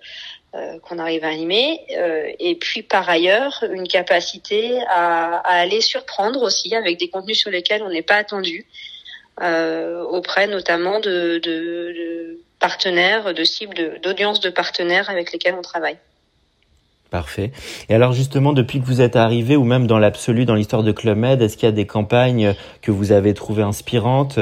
euh, 0.54 0.78
qu'on 0.80 0.98
arrive 0.98 1.22
à 1.22 1.28
animer. 1.28 1.80
Euh, 1.92 2.28
et 2.40 2.56
puis 2.56 2.82
par 2.82 3.08
ailleurs, 3.08 3.62
une 3.70 3.86
capacité 3.86 4.80
à, 4.88 5.36
à, 5.36 5.60
aller 5.60 5.80
surprendre 5.80 6.42
aussi 6.42 6.74
avec 6.74 6.98
des 6.98 7.08
contenus 7.08 7.38
sur 7.38 7.50
lesquels 7.50 7.84
on 7.84 7.90
n'est 7.90 8.02
pas 8.02 8.16
attendu, 8.16 8.66
auprès 9.40 10.46
notamment 10.46 11.00
de, 11.00 11.38
de, 11.38 11.92
de, 11.92 12.40
partenaires, 12.60 13.34
de 13.34 13.44
cibles, 13.44 14.00
d'audiences 14.00 14.40
de 14.40 14.48
partenaires 14.48 15.10
avec 15.10 15.32
lesquels 15.32 15.54
on 15.54 15.62
travaille. 15.62 15.98
Parfait. 17.14 17.52
Et 17.88 17.94
alors 17.94 18.12
justement, 18.12 18.52
depuis 18.52 18.80
que 18.80 18.84
vous 18.86 19.00
êtes 19.00 19.14
arrivé, 19.14 19.54
ou 19.54 19.62
même 19.62 19.86
dans 19.86 20.00
l'absolu, 20.00 20.46
dans 20.46 20.56
l'histoire 20.56 20.82
de 20.82 20.90
Club 20.90 21.16
Med, 21.16 21.40
est-ce 21.40 21.56
qu'il 21.56 21.66
y 21.66 21.68
a 21.68 21.72
des 21.72 21.86
campagnes 21.86 22.56
que 22.82 22.90
vous 22.90 23.12
avez 23.12 23.34
trouvées 23.34 23.62
inspirantes 23.62 24.36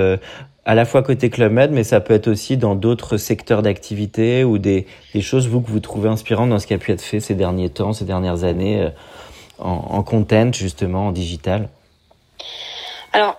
à 0.64 0.74
la 0.74 0.84
fois 0.84 1.02
côté 1.02 1.28
Club 1.28 1.52
Med, 1.52 1.70
mais 1.70 1.84
ça 1.84 2.00
peut 2.00 2.14
être 2.14 2.28
aussi 2.28 2.56
dans 2.56 2.74
d'autres 2.74 3.16
secteurs 3.16 3.62
d'activité 3.62 4.42
ou 4.44 4.58
des, 4.58 4.86
choses, 5.20 5.48
vous, 5.48 5.60
que 5.60 5.70
vous 5.70 5.80
trouvez 5.80 6.08
inspirantes 6.08 6.50
dans 6.50 6.58
ce 6.58 6.66
qui 6.66 6.74
a 6.74 6.78
pu 6.78 6.92
être 6.92 7.02
fait 7.02 7.20
ces 7.20 7.34
derniers 7.34 7.70
temps, 7.70 7.92
ces 7.92 8.04
dernières 8.04 8.44
années, 8.44 8.80
euh, 8.80 8.90
en, 9.58 9.84
en, 9.90 10.02
content, 10.02 10.52
justement, 10.52 11.08
en 11.08 11.12
digital? 11.12 11.68
Alors, 13.12 13.38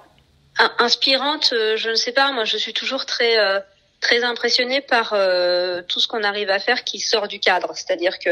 inspirante, 0.78 1.54
euh, 1.54 1.78
je 1.78 1.90
ne 1.90 1.96
sais 1.96 2.12
pas, 2.12 2.32
moi 2.32 2.44
je 2.46 2.58
suis 2.58 2.74
toujours 2.74 3.06
très... 3.06 3.40
Euh, 3.40 3.60
très 4.04 4.24
impressionnée 4.24 4.82
par 4.82 5.14
euh, 5.14 5.82
tout 5.88 6.00
ce 6.00 6.08
qu'on 6.08 6.24
arrive 6.24 6.50
à 6.50 6.60
faire 6.60 6.84
qui 6.84 7.00
sort 7.00 7.28
du 7.28 7.40
cadre. 7.40 7.72
C'est-à-dire 7.74 8.20
que 8.20 8.32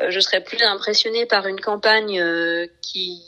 euh, 0.00 0.10
je 0.10 0.20
serais 0.20 0.42
plus 0.42 0.62
impressionnée 0.62 1.26
par 1.26 1.46
une 1.46 1.60
campagne 1.60 2.20
euh, 2.20 2.66
qui 2.80 3.20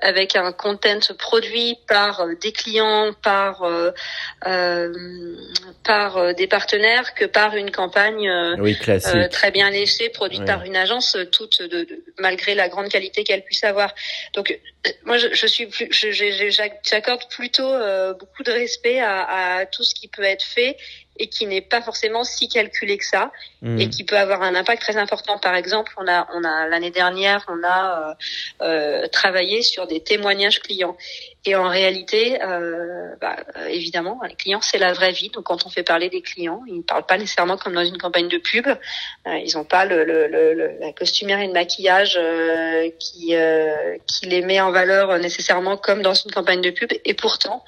avec 0.00 0.36
un 0.36 0.52
content 0.52 1.00
produit 1.18 1.78
par 1.88 2.20
euh, 2.20 2.34
des 2.40 2.52
clients, 2.52 3.12
par 3.22 3.62
euh, 3.62 3.90
euh, 4.46 4.92
par 5.84 6.16
euh, 6.16 6.32
des 6.32 6.46
partenaires 6.46 7.14
que 7.14 7.24
par 7.24 7.56
une 7.56 7.70
campagne 7.70 8.30
oui, 8.58 8.76
euh, 8.88 9.28
très 9.28 9.50
bien 9.50 9.70
léchée 9.70 10.08
produite 10.10 10.40
oui. 10.40 10.46
par 10.46 10.64
une 10.64 10.76
agence, 10.76 11.16
toute 11.30 11.62
de, 11.62 11.84
de, 11.84 12.04
malgré 12.18 12.54
la 12.54 12.68
grande 12.68 12.88
qualité 12.88 13.24
qu'elle 13.24 13.42
puisse 13.42 13.64
avoir. 13.64 13.94
Donc 14.34 14.58
moi 15.04 15.18
je, 15.18 15.28
je 15.32 15.46
suis 15.46 15.66
plus, 15.66 15.88
j'accorde 15.90 17.26
plutôt 17.28 17.72
beaucoup 18.18 18.42
de 18.42 18.52
respect 18.52 19.00
à, 19.00 19.58
à 19.58 19.66
tout 19.66 19.84
ce 19.84 19.94
qui 19.94 20.08
peut 20.08 20.24
être 20.24 20.44
fait 20.44 20.76
et 21.18 21.28
qui 21.28 21.46
n'est 21.46 21.60
pas 21.60 21.82
forcément 21.82 22.24
si 22.24 22.48
calculé 22.48 22.96
que 22.96 23.04
ça 23.04 23.32
mmh. 23.60 23.78
et 23.80 23.88
qui 23.88 24.04
peut 24.04 24.16
avoir 24.16 24.42
un 24.42 24.54
impact 24.54 24.82
très 24.82 24.96
important. 24.96 25.38
Par 25.38 25.54
exemple, 25.54 25.92
on 25.96 26.08
a, 26.08 26.26
on 26.34 26.42
a 26.44 26.68
l'année 26.68 26.90
dernière, 26.90 27.44
on 27.48 27.62
a 27.64 28.10
euh, 28.10 28.14
euh, 28.62 29.08
travaillé 29.08 29.62
sur 29.62 29.86
des 29.86 30.00
témoignages 30.00 30.60
clients. 30.60 30.96
Et 31.44 31.56
en 31.56 31.68
réalité, 31.68 32.40
euh, 32.40 33.14
bah, 33.20 33.36
évidemment, 33.68 34.20
les 34.28 34.36
clients, 34.36 34.60
c'est 34.60 34.78
la 34.78 34.92
vraie 34.92 35.10
vie. 35.10 35.28
Donc, 35.30 35.44
quand 35.44 35.66
on 35.66 35.70
fait 35.70 35.82
parler 35.82 36.08
des 36.08 36.22
clients, 36.22 36.62
ils 36.68 36.78
ne 36.78 36.82
parlent 36.82 37.04
pas 37.04 37.18
nécessairement 37.18 37.56
comme 37.56 37.74
dans 37.74 37.84
une 37.84 37.98
campagne 37.98 38.28
de 38.28 38.38
pub. 38.38 38.68
Euh, 38.68 39.36
ils 39.44 39.56
n'ont 39.56 39.64
pas 39.64 39.84
le, 39.84 40.04
le, 40.04 40.28
le, 40.28 40.78
la 40.78 40.92
costumière 40.92 41.40
et 41.40 41.48
le 41.48 41.52
maquillage 41.52 42.16
euh, 42.16 42.88
qui, 43.00 43.34
euh, 43.34 43.96
qui 44.06 44.26
les 44.26 44.42
met 44.42 44.60
en 44.60 44.70
valeur 44.70 45.18
nécessairement 45.18 45.76
comme 45.76 46.00
dans 46.00 46.14
une 46.14 46.30
campagne 46.30 46.60
de 46.60 46.70
pub. 46.70 46.92
Et 47.04 47.14
pourtant, 47.14 47.64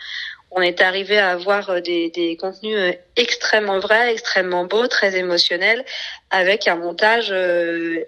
on 0.55 0.63
est 0.63 0.81
arrivé 0.81 1.19
à 1.19 1.31
avoir 1.31 1.71
euh, 1.71 1.81
des, 1.81 2.37
contenus 2.41 2.77
euh, 2.77 2.93
extrêmement 3.17 3.81
vrais, 3.81 4.13
extrêmement 4.13 4.65
beaux, 4.65 4.87
très 4.87 5.17
émotionnels, 5.17 5.85
avec 6.31 6.69
un 6.69 6.77
montage 6.77 7.29
euh, 7.31 8.05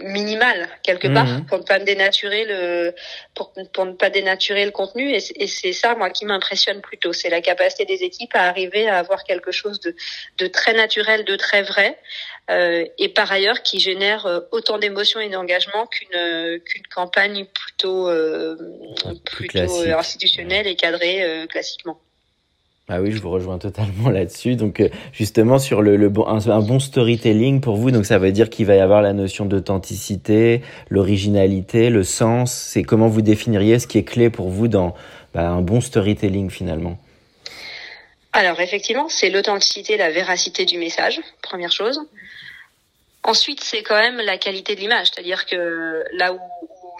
minimal 0.00 0.68
quelque 0.82 1.08
part 1.08 1.26
mmh. 1.26 1.46
pour 1.46 1.58
ne 1.58 1.64
pas 1.64 1.78
dénaturer 1.78 2.44
le 2.44 2.94
pour, 3.34 3.52
pour 3.72 3.86
ne 3.86 3.92
pas 3.92 4.10
dénaturer 4.10 4.64
le 4.64 4.70
contenu. 4.70 5.10
Et, 5.10 5.18
et 5.36 5.46
c'est 5.46 5.72
ça 5.72 5.94
moi 5.94 6.10
qui 6.10 6.24
m'impressionne 6.24 6.80
plutôt. 6.80 7.12
C'est 7.12 7.30
la 7.30 7.40
capacité 7.40 7.84
des 7.84 8.02
équipes 8.02 8.34
à 8.34 8.48
arriver 8.48 8.88
à 8.88 8.98
avoir 8.98 9.24
quelque 9.24 9.52
chose 9.52 9.80
de, 9.80 9.94
de 10.38 10.46
très 10.46 10.72
naturel 10.72 11.24
de 11.24 11.36
très 11.36 11.62
vrai 11.62 11.98
euh, 12.50 12.84
et 12.98 13.08
par 13.08 13.30
ailleurs 13.30 13.62
qui 13.62 13.78
génère 13.78 14.26
euh, 14.26 14.40
autant 14.50 14.78
d'émotions 14.78 15.20
et 15.20 15.28
d'engagement 15.28 15.86
qu'une 15.86 16.60
qu'une 16.60 16.86
campagne 16.92 17.46
plutôt 17.46 18.08
euh, 18.08 18.56
plutôt 19.24 19.82
institutionnelle 19.96 20.66
et 20.66 20.74
cadrée 20.74 21.46
classiquement 21.48 22.00
ah 22.92 23.00
oui, 23.00 23.12
je 23.12 23.22
vous 23.22 23.30
rejoins 23.30 23.58
totalement 23.58 24.10
là-dessus. 24.10 24.56
Donc 24.56 24.82
justement 25.12 25.60
sur 25.60 25.80
le, 25.80 26.08
bon, 26.08 26.26
un, 26.26 26.60
bon 26.60 26.80
storytelling 26.80 27.60
pour 27.60 27.76
vous, 27.76 27.92
donc 27.92 28.04
ça 28.04 28.18
veut 28.18 28.32
dire 28.32 28.50
qu'il 28.50 28.66
va 28.66 28.74
y 28.74 28.80
avoir 28.80 29.00
la 29.00 29.12
notion 29.12 29.46
d'authenticité, 29.46 30.62
l'originalité, 30.88 31.88
le 31.88 32.02
sens. 32.02 32.52
C'est 32.52 32.82
comment 32.82 33.06
vous 33.06 33.22
définiriez 33.22 33.78
ce 33.78 33.86
qui 33.86 33.98
est 33.98 34.04
clé 34.04 34.28
pour 34.28 34.48
vous 34.48 34.66
dans 34.66 34.94
bah, 35.34 35.48
un 35.48 35.62
bon 35.62 35.80
storytelling 35.80 36.50
finalement? 36.50 36.98
Alors 38.32 38.58
effectivement, 38.60 39.08
c'est 39.08 39.30
l'authenticité, 39.30 39.96
la 39.96 40.10
véracité 40.10 40.64
du 40.64 40.76
message, 40.78 41.20
première 41.42 41.72
chose. 41.72 42.00
Ensuite, 43.22 43.62
c'est 43.62 43.84
quand 43.84 43.98
même 43.98 44.16
la 44.16 44.36
qualité 44.36 44.74
de 44.74 44.80
l'image, 44.80 45.08
c'est-à-dire 45.12 45.46
que 45.46 46.04
là 46.12 46.32
où, 46.32 46.38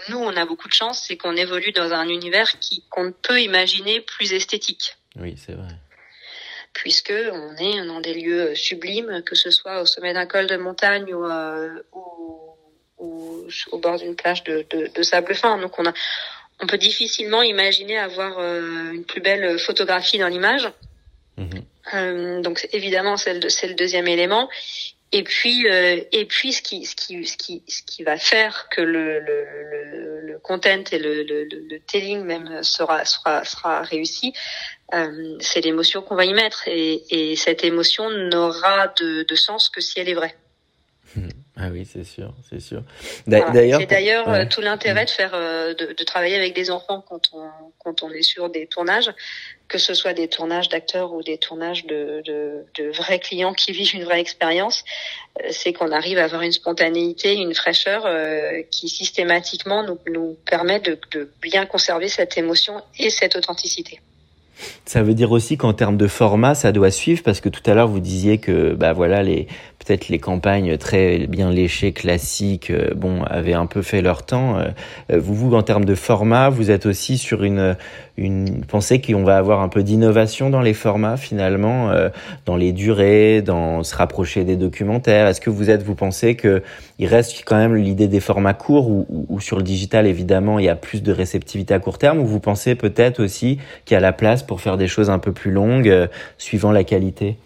nous 0.09 0.19
on 0.19 0.37
a 0.37 0.47
beaucoup 0.47 0.69
de 0.69 0.73
chance, 0.73 1.05
c'est 1.07 1.17
qu'on 1.17 1.37
évolue 1.37 1.73
dans 1.73 1.93
un 1.93 2.09
univers 2.09 2.59
qui 2.61 2.85
qu'on 2.91 3.13
peut 3.13 3.41
imaginer 3.41 4.01
plus 4.01 4.33
esthétique. 4.33 4.97
Oui, 5.17 5.35
c'est 5.37 5.53
vrai. 5.53 5.75
Puisque 6.73 7.13
on 7.33 7.57
est 7.57 7.85
dans 7.87 8.01
des 8.01 8.15
lieux 8.15 8.55
sublimes, 8.55 9.23
que 9.25 9.35
ce 9.35 9.51
soit 9.51 9.83
au 9.83 9.87
sommet 9.87 10.13
d'un 10.13 10.27
col 10.27 10.47
de 10.47 10.57
montagne 10.57 11.13
ou, 11.13 11.25
euh, 11.25 11.83
ou, 11.93 12.57
ou 12.99 13.47
au 13.73 13.79
bord 13.79 13.99
d'une 13.99 14.15
plage 14.15 14.45
de, 14.45 14.65
de, 14.71 14.87
de, 14.95 15.03
sable 15.03 15.35
fin. 15.35 15.59
Donc 15.59 15.79
on 15.79 15.87
a, 15.87 15.93
on 16.61 16.67
peut 16.67 16.79
difficilement 16.79 17.43
imaginer 17.43 17.99
avoir 17.99 18.39
euh, 18.39 18.93
une 18.93 19.05
plus 19.05 19.21
belle 19.21 19.59
photographie 19.59 20.19
dans 20.19 20.29
l'image. 20.29 20.71
Mmh. 21.37 21.45
Euh, 21.95 22.41
donc 22.41 22.69
évidemment 22.73 23.17
c'est 23.17 23.35
le, 23.35 23.41
le 23.41 23.75
deuxième 23.75 24.07
élément. 24.07 24.49
Et 25.13 25.25
puis, 25.25 25.69
euh, 25.69 26.01
et 26.13 26.25
puis, 26.25 26.53
ce 26.53 26.63
qui, 26.63 26.87
ce 26.87 26.95
qui, 26.95 27.27
ce 27.27 27.37
qui, 27.37 27.65
ce 27.67 27.83
qui 27.83 28.05
va 28.05 28.17
faire 28.17 28.69
que 28.71 28.81
le, 28.81 29.19
le, 29.19 29.45
le, 29.45 30.21
le 30.21 30.39
content 30.39 30.85
et 30.93 30.99
le, 30.99 31.25
le, 31.25 31.45
le, 31.51 31.81
telling 31.81 32.23
même 32.23 32.63
sera, 32.63 33.05
sera, 33.05 33.45
sera 33.45 33.83
réussi, 33.83 34.33
euh, 34.95 35.37
c'est 35.41 35.61
l'émotion 35.61 36.03
qu'on 36.03 36.17
va 36.17 36.25
y 36.25 36.35
mettre. 36.35 36.67
Et, 36.67 37.03
et 37.11 37.37
cette 37.37 37.65
émotion 37.65 38.11
n'aura 38.11 38.89
de, 39.01 39.23
de, 39.23 39.35
sens 39.35 39.69
que 39.69 39.81
si 39.81 40.01
elle 40.01 40.09
est 40.09 40.15
vraie. 40.15 40.37
Ah 41.63 41.69
oui, 41.71 41.87
c'est 41.91 42.05
sûr, 42.05 42.33
c'est 42.49 42.61
sûr. 42.61 42.83
D'ailleurs, 43.27 43.53
voilà. 43.53 43.79
c'est 43.81 43.87
d'ailleurs 43.87 44.29
ouais. 44.29 44.49
tout 44.49 44.63
l'intérêt 44.63 45.05
de 45.05 45.11
faire, 45.11 45.33
euh, 45.35 45.75
de, 45.75 45.93
de, 45.93 46.05
travailler 46.05 46.37
avec 46.37 46.55
des 46.55 46.71
enfants 46.71 47.05
quand 47.07 47.21
on, 47.35 47.51
quand 47.79 48.03
on 48.03 48.11
est 48.11 48.23
sur 48.23 48.49
des 48.49 48.67
tournages, 48.67 49.11
que 49.69 49.77
ce 49.77 49.93
soit 49.93 50.15
des 50.15 50.29
tournages 50.29 50.71
d'acteurs 50.71 51.13
ou 51.13 51.23
des 51.23 51.37
tournages 51.37 51.85
de, 51.85 52.23
de, 52.25 52.65
de, 52.79 52.91
vrais 52.93 53.19
clients 53.19 53.53
qui 53.53 53.73
vivent 53.73 53.95
une 53.95 54.05
vraie 54.05 54.21
expérience, 54.21 54.85
euh, 55.43 55.49
c'est 55.51 55.75
qu'on 55.75 55.93
arrive 55.93 56.17
à 56.17 56.25
avoir 56.25 56.43
une 56.43 56.53
spontanéité, 56.53 57.35
une 57.35 57.55
fraîcheur 57.55 58.07
euh, 58.07 58.63
qui 58.71 58.89
systématiquement 58.89 59.83
nous, 59.83 59.99
nous 60.07 60.39
permet 60.47 60.81
de, 60.81 60.99
de 61.11 61.31
bien 61.43 61.67
conserver 61.67 62.09
cette 62.09 62.39
émotion 62.39 62.81
et 62.99 63.11
cette 63.11 63.37
authenticité. 63.37 64.01
Ça 64.85 65.03
veut 65.03 65.15
dire 65.15 65.33
aussi 65.33 65.57
qu'en 65.57 65.73
termes 65.73 65.97
de 65.97 66.07
format, 66.07 66.55
ça 66.55 66.73
doit 66.73 66.91
suivre 66.91 67.23
parce 67.23 67.41
que 67.41 67.49
tout 67.49 67.63
à 67.67 67.75
l'heure 67.75 67.89
vous 67.89 68.01
disiez 68.01 68.39
que 68.39 68.75
bah 68.75 68.93
voilà 68.93 69.23
les 69.23 69.47
peut-être 69.91 70.09
les 70.09 70.21
campagnes 70.21 70.79
très 70.79 71.27
bien 71.27 71.51
léchées 71.51 71.91
classiques 71.91 72.71
euh, 72.71 72.95
bon 72.95 73.25
avaient 73.25 73.55
un 73.55 73.67
peu 73.67 73.83
fait 73.83 74.03
leur 74.03 74.23
temps. 74.23 74.57
Euh, 74.57 75.19
vous 75.19 75.35
vous 75.35 75.57
en 75.57 75.63
termes 75.63 75.85
de 75.85 75.97
format, 75.97 76.49
vous 76.49 76.71
êtes 76.71 76.87
aussi 76.87 77.19
sur 77.19 77.43
une 77.43 77.77
une 78.17 78.65
pensée 78.67 79.01
qu'on 79.01 79.25
va 79.25 79.37
avoir 79.37 79.63
un 79.63 79.69
peu 79.69 79.83
d'innovation 79.83 80.49
dans 80.49 80.61
les 80.61 80.75
formats 80.75 81.17
finalement, 81.17 81.91
euh, 81.91 82.09
dans 82.47 82.55
les 82.55 82.71
durées, 82.71 83.43
dans 83.43 83.83
se 83.83 83.97
rapprocher 83.97 84.45
des 84.45 84.57
documentaires. 84.57 85.27
Est-ce 85.27 85.41
que 85.41 85.51
vous 85.51 85.71
êtes 85.71 85.83
vous 85.83 85.97
pensez 85.97 86.37
que 86.37 86.63
il 87.01 87.07
reste 87.07 87.43
quand 87.45 87.57
même 87.57 87.75
l'idée 87.75 88.07
des 88.07 88.21
formats 88.21 88.55
courts 88.55 88.89
ou, 88.89 89.41
sur 89.41 89.57
le 89.57 89.65
digital 89.65 90.07
évidemment 90.07 90.61
il 90.61 90.67
y 90.67 90.69
a 90.69 90.77
plus 90.77 91.03
de 91.03 91.11
réceptivité 91.11 91.75
à 91.75 91.81
court 91.81 91.99
terme 91.99 92.21
ou 92.21 92.27
vous 92.27 92.39
pensez 92.39 92.77
peut-être 92.77 93.21
aussi 93.21 93.59
qu'il 93.87 93.97
y 93.97 93.99
a 93.99 94.01
la 94.01 94.13
place 94.13 94.45
pour 94.45 94.61
faire 94.61 94.77
des 94.77 94.87
choses 94.87 95.11
un 95.11 95.19
peu 95.19 95.33
plus 95.33 95.51
longues 95.51 96.09
suivant 96.39 96.71
la 96.71 96.85
qualité? 96.85 97.37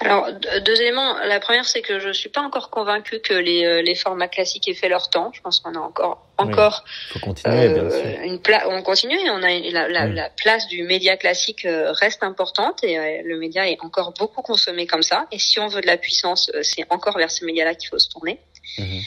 Alors, 0.00 0.28
deux 0.64 0.80
éléments. 0.80 1.16
La 1.24 1.40
première, 1.40 1.64
c'est 1.64 1.82
que 1.82 1.98
je 1.98 2.10
suis 2.12 2.28
pas 2.28 2.40
encore 2.42 2.70
convaincue 2.70 3.20
que 3.20 3.34
les, 3.34 3.64
euh, 3.64 3.82
les 3.82 3.94
formats 3.94 4.28
classiques 4.28 4.68
aient 4.68 4.74
fait 4.74 4.88
leur 4.88 5.08
temps. 5.10 5.30
Je 5.34 5.40
pense 5.40 5.60
qu'on 5.60 5.74
a 5.74 5.78
encore, 5.78 6.26
encore 6.36 6.84
Faut 7.10 7.20
continuer, 7.20 7.68
bien 7.68 7.84
euh, 7.84 7.90
sûr. 8.14 8.20
une 8.22 8.40
place. 8.40 8.64
On 8.68 8.82
continue 8.82 9.18
et 9.18 9.30
on 9.30 9.42
a 9.42 9.50
la, 9.70 9.88
la, 9.88 10.06
Oui. 10.06 10.14
la 10.14 10.30
place 10.30 10.66
du 10.68 10.82
média 10.82 11.16
classique 11.16 11.64
euh, 11.64 11.92
reste 11.92 12.22
importante 12.22 12.82
et 12.84 12.98
euh, 12.98 13.22
le 13.24 13.38
média 13.38 13.68
est 13.68 13.78
encore 13.80 14.12
beaucoup 14.12 14.42
consommé 14.42 14.86
comme 14.86 15.02
ça. 15.02 15.26
Et 15.32 15.38
si 15.38 15.58
on 15.60 15.68
veut 15.68 15.80
de 15.80 15.86
la 15.86 15.96
puissance, 15.96 16.50
c'est 16.62 16.84
encore 16.90 17.16
vers 17.16 17.30
ce 17.30 17.44
média-là 17.44 17.74
qu'il 17.74 17.88
faut 17.88 17.98
se 17.98 18.08
tourner. 18.08 18.40
Mhm. 18.78 19.00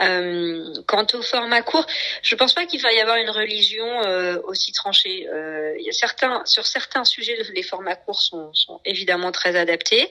Euh, 0.00 0.72
quant 0.86 1.06
au 1.12 1.20
format 1.20 1.60
court, 1.60 1.86
je 2.22 2.34
pense 2.34 2.54
pas 2.54 2.64
qu'il 2.64 2.80
va 2.80 2.92
y 2.92 3.00
avoir 3.00 3.18
une 3.18 3.28
religion 3.28 3.86
euh, 4.06 4.40
aussi 4.44 4.72
tranchée. 4.72 5.28
Euh, 5.28 5.76
y 5.78 5.90
a 5.90 5.92
certains, 5.92 6.42
sur 6.46 6.66
certains 6.66 7.04
sujets, 7.04 7.36
les 7.54 7.62
formats 7.62 7.94
courts 7.94 8.22
sont, 8.22 8.52
sont 8.54 8.80
évidemment 8.86 9.32
très 9.32 9.54
adaptés. 9.54 10.10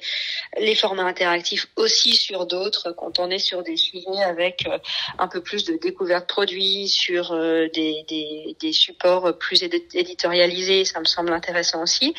Les 0.60 0.76
formats 0.76 1.06
interactifs 1.06 1.68
aussi 1.78 2.16
sur 2.16 2.46
d'autres. 2.46 2.92
Quand 2.92 3.18
on 3.18 3.32
est 3.32 3.40
sur 3.40 3.64
des 3.64 3.76
sujets 3.76 4.22
avec 4.24 4.68
euh, 4.68 4.78
un 5.18 5.28
peu 5.28 5.42
plus 5.42 5.66
de 5.66 5.76
découverte 5.78 6.28
produits, 6.28 6.88
sur 6.88 7.32
euh, 7.32 7.68
des, 7.74 8.06
des, 8.08 8.56
des 8.60 8.74
supports 8.74 9.38
plus 9.40 9.64
édi- 9.64 9.84
éditorialisés, 9.96 10.86
ça 10.86 11.00
me 11.00 11.06
semble 11.06 11.34
intéressant 11.34 11.82
aussi. 11.82 12.14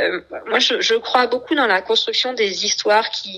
Euh, 0.00 0.20
moi, 0.46 0.58
je, 0.58 0.80
je 0.80 0.94
crois 0.94 1.26
beaucoup 1.26 1.54
dans 1.54 1.66
la 1.66 1.82
construction 1.82 2.32
des 2.32 2.64
histoires 2.64 3.10
qui, 3.10 3.34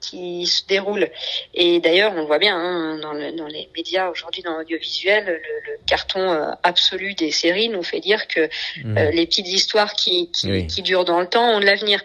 qui 0.00 0.46
se 0.46 0.66
déroulent. 0.66 1.08
Et 1.54 1.80
d'ailleurs, 1.80 2.12
on 2.14 2.20
le 2.20 2.26
voit 2.26 2.38
bien 2.38 2.56
hein, 2.56 2.98
dans, 3.02 3.12
le- 3.12 3.32
dans 3.32 3.46
les 3.46 3.68
médias 3.76 4.08
aujourd'hui, 4.08 4.42
dans 4.42 4.56
l'audiovisuel, 4.56 5.24
le, 5.26 5.32
le 5.34 5.78
carton 5.86 6.20
euh, 6.32 6.50
absolu 6.62 7.14
des 7.14 7.30
séries 7.30 7.68
nous 7.68 7.82
fait 7.82 8.00
dire 8.00 8.26
que 8.28 8.48
Mhm. 8.84 8.96
euh, 8.98 9.10
les 9.10 9.26
petites 9.26 9.48
histoires 9.48 9.92
qui, 9.94 10.30
qui, 10.30 10.50
Oui. 10.50 10.66
qui 10.66 10.82
durent 10.82 11.04
dans 11.04 11.20
le 11.20 11.26
temps 11.26 11.50
ont 11.56 11.60
de 11.60 11.66
l'avenir. 11.66 12.00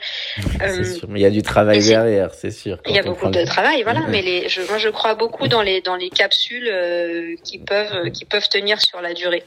euh, 0.62 0.84
sûr. 0.84 1.08
Mais 1.10 1.20
il 1.20 1.24
y 1.24 1.26
a 1.26 1.30
du 1.30 1.42
travail 1.44 1.80
derrière, 1.86 2.34
c'est 2.34 2.52
sûr. 2.52 2.80
Il 2.88 2.96
y 2.96 3.00
a 3.00 3.04
beaucoup 3.04 3.30
de 3.30 3.44
travail, 3.46 3.84
voilà. 3.84 4.02
Mhm. 4.02 4.10
Mais 4.12 4.22
les, 4.22 4.50
je, 4.50 4.62
moi, 4.64 4.78
je 4.80 4.90
crois 4.90 5.16
beaucoup 5.16 5.48
dans 5.48 5.62
les 5.62 5.82
dans 5.82 5.96
les 5.96 6.10
capsules 6.10 6.68
euh, 6.68 7.36
qui 7.44 7.60
peuvent 7.60 8.10
qui 8.12 8.26
peuvent 8.26 8.50
tenir 8.50 8.82
sur 8.82 9.00
la 9.02 9.14
durée. 9.14 9.44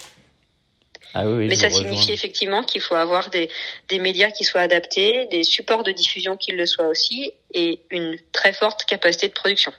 Ah 1.18 1.26
oui, 1.26 1.46
Mais 1.48 1.54
ça 1.56 1.68
rejoins. 1.68 1.84
signifie 1.84 2.12
effectivement 2.12 2.62
qu'il 2.62 2.82
faut 2.82 2.94
avoir 2.94 3.30
des, 3.30 3.48
des 3.88 3.98
médias 3.98 4.30
qui 4.30 4.44
soient 4.44 4.60
adaptés, 4.60 5.26
des 5.30 5.44
supports 5.44 5.82
de 5.82 5.90
diffusion 5.90 6.36
qui 6.36 6.52
le 6.52 6.66
soient 6.66 6.88
aussi, 6.88 7.32
et 7.54 7.80
une 7.90 8.18
très 8.32 8.52
forte 8.52 8.84
capacité 8.84 9.28
de 9.28 9.32
production. 9.32 9.72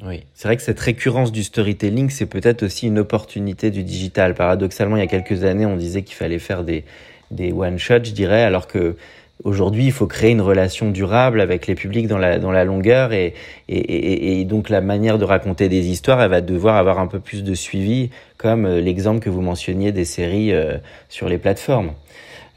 Oui, 0.00 0.22
c'est 0.34 0.46
vrai 0.46 0.56
que 0.56 0.62
cette 0.62 0.78
récurrence 0.78 1.32
du 1.32 1.42
storytelling, 1.42 2.08
c'est 2.08 2.26
peut-être 2.26 2.62
aussi 2.62 2.86
une 2.86 3.00
opportunité 3.00 3.72
du 3.72 3.82
digital. 3.82 4.34
Paradoxalement, 4.34 4.96
il 4.96 5.00
y 5.00 5.02
a 5.02 5.08
quelques 5.08 5.42
années, 5.42 5.66
on 5.66 5.76
disait 5.76 6.02
qu'il 6.02 6.14
fallait 6.14 6.38
faire 6.38 6.62
des, 6.62 6.84
des 7.32 7.50
one-shots, 7.50 8.04
je 8.04 8.12
dirais, 8.12 8.42
alors 8.42 8.68
que 8.68 8.96
aujourd'hui, 9.44 9.86
il 9.86 9.92
faut 9.92 10.06
créer 10.06 10.30
une 10.30 10.40
relation 10.40 10.90
durable 10.90 11.40
avec 11.40 11.66
les 11.66 11.74
publics 11.74 12.06
dans 12.06 12.18
la, 12.18 12.38
dans 12.38 12.52
la 12.52 12.64
longueur 12.64 13.12
et, 13.12 13.34
et, 13.68 13.78
et, 13.78 14.40
et 14.40 14.44
donc 14.44 14.68
la 14.68 14.80
manière 14.80 15.18
de 15.18 15.24
raconter 15.24 15.68
des 15.68 15.88
histoires, 15.88 16.20
elle 16.22 16.30
va 16.30 16.40
devoir 16.40 16.76
avoir 16.76 16.98
un 16.98 17.06
peu 17.06 17.20
plus 17.20 17.42
de 17.44 17.54
suivi, 17.54 18.10
comme 18.36 18.66
euh, 18.66 18.80
l'exemple 18.80 19.20
que 19.20 19.30
vous 19.30 19.42
mentionniez 19.42 19.92
des 19.92 20.04
séries 20.04 20.52
euh, 20.52 20.78
sur 21.08 21.28
les 21.28 21.38
plateformes. 21.38 21.92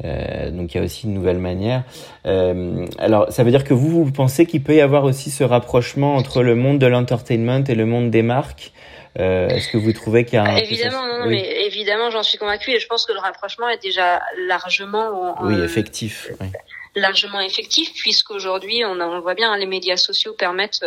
Euh, 0.04 0.52
donc 0.52 0.74
il 0.74 0.78
y 0.78 0.82
a 0.82 0.84
aussi 0.84 1.08
une 1.08 1.13
nouvelle 1.13 1.38
manière. 1.38 1.84
Euh, 2.26 2.86
alors 3.00 3.32
ça 3.32 3.43
veut 3.43 3.52
dire 3.52 3.63
que 3.63 3.74
vous, 3.74 4.04
vous 4.04 4.12
pensez 4.12 4.45
qu'il 4.45 4.62
peut 4.62 4.76
y 4.76 4.82
avoir 4.82 5.06
aussi 5.06 5.32
ce 5.32 5.43
rapprochement 5.43 6.15
entre 6.15 6.43
le 6.43 6.56
monde 6.56 6.80
de 6.80 6.88
l'entertainment 6.88 7.63
et 7.67 7.76
le 7.76 7.86
monde 7.86 8.12
des 8.12 8.21
marques? 8.21 8.74
Euh, 9.19 9.47
Est-ce 9.49 9.69
que 9.69 9.78
vous 9.78 9.93
trouvez 9.93 10.25
qu'il 10.25 10.36
y 10.36 10.38
a 10.38 10.43
un... 10.43 10.56
évidemment, 10.58 11.06
non, 11.08 11.19
non, 11.19 11.25
oui. 11.28 11.36
mais 11.41 11.65
évidemment, 11.65 12.10
j'en 12.12 12.23
suis 12.23 12.38
convaincue, 12.38 12.71
et 12.71 12.80
je 12.80 12.88
pense 12.88 13.06
que 13.06 13.13
le 13.13 13.19
rapprochement 13.19 13.69
est 13.69 13.82
déjà 13.82 14.21
largement 14.47 15.36
Oui, 15.43 15.56
euh, 15.56 15.65
effectif. 15.65 16.30
oui. 16.41 16.47
largement 16.95 17.41
effectif 17.41 17.91
puisqu'aujourd'hui 17.93 18.86
on, 18.86 18.99
on 19.01 19.19
voit 19.19 19.34
bien 19.36 19.51
hein, 19.51 19.58
les 19.58 19.65
médias 19.65 19.97
sociaux 19.97 20.34
permettent 20.34 20.86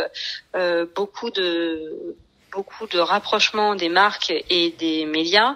euh, 0.56 0.86
beaucoup 0.94 1.28
de 1.30 2.16
beaucoup 2.50 2.86
de 2.86 2.98
rapprochement 2.98 3.74
des 3.74 3.90
marques 3.90 4.32
et 4.48 4.70
des 4.78 5.04
médias 5.04 5.54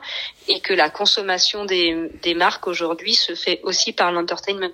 et 0.48 0.60
que 0.60 0.74
la 0.74 0.90
consommation 0.90 1.64
des, 1.64 2.10
des 2.22 2.34
marques 2.34 2.66
aujourd'hui 2.66 3.14
se 3.14 3.34
fait 3.34 3.60
aussi 3.62 3.94
par 3.94 4.12
l'entertainment 4.12 4.68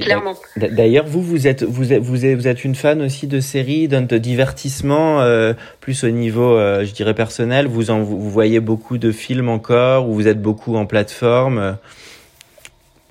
clairement 0.00 0.34
D'ailleurs, 0.56 1.06
vous, 1.06 1.22
vous 1.22 1.46
êtes, 1.46 1.62
vous 1.62 1.92
êtes, 1.92 2.02
vous 2.02 2.24
êtes, 2.24 2.36
vous 2.36 2.48
êtes 2.48 2.64
une 2.64 2.74
fan 2.74 3.00
aussi 3.02 3.26
de 3.26 3.40
séries, 3.40 3.88
de 3.88 4.18
divertissement, 4.18 5.20
euh, 5.20 5.52
plus 5.80 6.02
au 6.04 6.10
niveau, 6.10 6.56
euh, 6.56 6.84
je 6.84 6.92
dirais 6.92 7.14
personnel. 7.14 7.66
Vous 7.66 7.90
en, 7.90 8.02
vous 8.02 8.30
voyez 8.30 8.60
beaucoup 8.60 8.98
de 8.98 9.12
films 9.12 9.48
encore, 9.48 10.08
ou 10.08 10.14
vous 10.14 10.28
êtes 10.28 10.40
beaucoup 10.42 10.76
en 10.76 10.86
plateforme. 10.86 11.76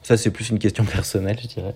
Ça, 0.06 0.18
c'est 0.18 0.32
plus 0.32 0.50
une 0.50 0.60
question 0.60 0.84
personnelle, 0.84 1.38
je 1.42 1.48
dirais. 1.48 1.76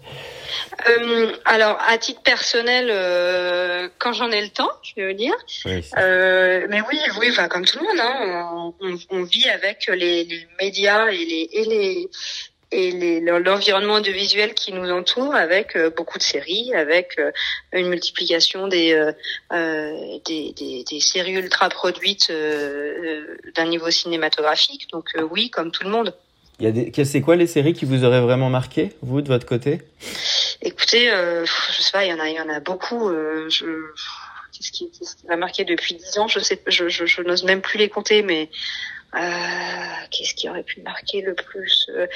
Euh, 0.89 1.31
alors 1.45 1.77
à 1.87 1.97
titre 1.97 2.21
personnel 2.23 2.87
euh, 2.89 3.87
quand 3.99 4.11
j'en 4.13 4.29
ai 4.31 4.41
le 4.41 4.49
temps 4.49 4.69
je 4.83 4.93
vais 5.01 5.11
vous 5.11 5.17
dire 5.17 5.33
Oui, 5.65 5.81
Euh, 5.97 6.67
mais 6.69 6.81
oui, 6.81 6.97
oui, 7.19 7.27
enfin, 7.31 7.47
comme 7.47 7.63
tout 7.65 7.79
le 7.79 7.85
monde, 7.85 7.99
hein, 7.99 8.73
on, 8.81 8.87
on- 8.87 8.97
on 9.19 9.23
vit 9.23 9.47
avec 9.49 9.87
les, 9.87 10.25
les 10.25 10.47
médias 10.61 11.07
et 11.07 11.17
les 11.25 11.49
et 11.53 11.63
les 11.65 12.09
et 12.71 13.21
l'environnement 13.21 13.95
audiovisuel 13.95 14.53
qui 14.53 14.73
nous 14.73 14.89
entoure, 14.91 15.33
avec 15.33 15.75
euh, 15.75 15.89
beaucoup 15.89 16.17
de 16.17 16.23
séries, 16.23 16.73
avec 16.73 17.17
euh, 17.17 17.31
une 17.71 17.87
multiplication 17.87 18.67
des, 18.67 18.91
euh, 19.53 20.17
des, 20.25 20.53
des 20.53 20.83
des 20.83 20.99
séries 20.99 21.33
ultra 21.33 21.69
produites 21.69 22.29
euh, 22.29 23.37
d'un 23.55 23.65
niveau 23.65 23.89
cinématographique. 23.89 24.89
Donc 24.91 25.09
euh, 25.15 25.21
oui, 25.21 25.49
comme 25.49 25.71
tout 25.71 25.83
le 25.83 25.89
monde. 25.89 26.13
C'est 27.03 27.21
quoi 27.21 27.35
les 27.35 27.47
séries 27.47 27.73
qui 27.73 27.85
vous 27.85 28.03
auraient 28.03 28.21
vraiment 28.21 28.49
marqué, 28.49 28.93
vous, 29.01 29.21
de 29.21 29.27
votre 29.27 29.45
côté? 29.45 29.81
Écoutez, 30.61 31.05
je 31.07 31.81
sais 31.81 31.91
pas, 31.91 32.03
il 32.03 32.09
y 32.09 32.13
en 32.13 32.19
a, 32.19 32.27
il 32.29 32.35
y 32.35 32.41
en 32.41 32.49
a 32.49 32.59
beaucoup. 32.59 33.11
Je, 33.47 33.65
qu'est-ce 34.51 34.71
qui, 34.71 34.89
m'a 35.29 35.35
marqué 35.35 35.65
depuis 35.65 35.93
dix 35.93 36.17
ans? 36.17 36.27
Je 36.27 36.39
sais, 36.39 36.59
je, 36.65 36.89
je, 36.89 37.05
je 37.05 37.21
n'ose 37.21 37.43
même 37.43 37.61
plus 37.61 37.77
les 37.77 37.89
compter, 37.89 38.23
mais 38.23 38.49
qu'est-ce 39.13 40.33
qui 40.35 40.49
aurait 40.49 40.63
pu 40.63 40.81
marquer 40.81 41.21
le 41.21 41.33
plus 41.35 41.89
Euh, 41.89 42.07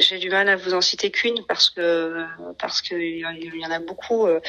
j'ai, 0.00 0.18
du 0.18 0.28
mal 0.30 0.48
à 0.48 0.56
vous 0.56 0.74
en 0.74 0.80
citer 0.80 1.10
qu'une 1.10 1.44
parce 1.46 1.70
que 1.70 2.24
parce 2.58 2.80
que 2.82 2.94
il 2.94 3.18
y 3.18 3.66
en- 3.66 3.70
a 3.70 3.78
beaucoup. 3.80 4.26
euh. 4.26 4.40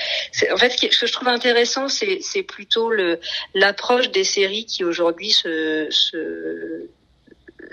En 0.52 0.58
fait, 0.58 0.70
ce, 0.72 1.00
que 1.00 1.08
je 1.08 1.14
trouve 1.14 1.30
intéressant, 1.30 1.88
c'est, 1.88 2.20
plutôt 2.44 2.92
l'approche 3.54 4.12
des 4.12 4.24
séries 4.24 4.66
qui 4.66 4.84
aujourd'hui 4.84 5.32
se, 5.32 5.88
se 5.90 6.88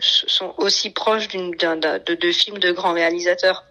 sont 0.00 0.54
aussi 0.58 0.90
proches 0.90 1.28
d'une, 1.28 1.50
d'un, 1.52 1.76
d'un- 1.76 1.98
de, 1.98 2.14
de 2.14 2.32
films 2.32 2.58
de 2.58 2.70
grands 2.72 2.94
réalisateurs. 2.94 3.64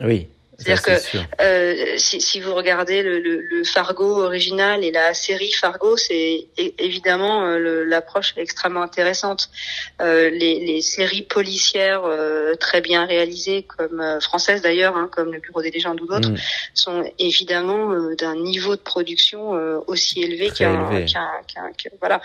Oui. 0.00 0.28
C'est-à-dire 0.58 0.82
c'est 0.84 1.18
que-. 1.18 1.42
Euh, 1.42 1.94
si, 1.96 2.20
si 2.20 2.40
vous 2.40 2.54
regardez 2.54 3.02
le, 3.02 3.18
le, 3.20 3.40
le 3.40 3.64
Fargo 3.64 4.22
original 4.22 4.84
et 4.84 4.90
la 4.92 5.14
série 5.14 5.50
Fargo, 5.52 5.96
c'est 5.96 6.46
évidemment 6.78 7.44
euh, 7.46 7.84
l'approche 7.84 8.34
extrêmement 8.36 8.82
intéressante. 8.82 9.50
Euh, 10.00 10.28
les, 10.30 10.60
les 10.60 10.80
séries 10.82 11.22
policières 11.22 12.02
euh, 12.04 12.54
très 12.54 12.80
bien 12.80 13.06
réalisées, 13.06 13.64
comme 13.76 14.00
euh, 14.00 14.20
françaises 14.20 14.62
d'ailleurs, 14.62 14.96
hein, 14.96 15.08
comme 15.10 15.32
Le 15.32 15.40
Bureau 15.40 15.62
des 15.62 15.70
légendes 15.70 16.00
ou 16.00 16.06
d'autres, 16.06 16.30
Mm. 16.30 16.36
sont 16.74 17.04
évidemment 17.18 17.90
euh, 17.92 18.14
d'un 18.16 18.36
niveau 18.36 18.76
de 18.76 18.80
production 18.80 19.56
euh, 19.56 19.78
aussi 19.86 20.22
élevé 20.22 20.50
qu'un, 20.50 20.88
qu'un, 21.06 21.30
qu'un- 21.52 21.72
que, 21.72 21.88
voilà 21.98 22.20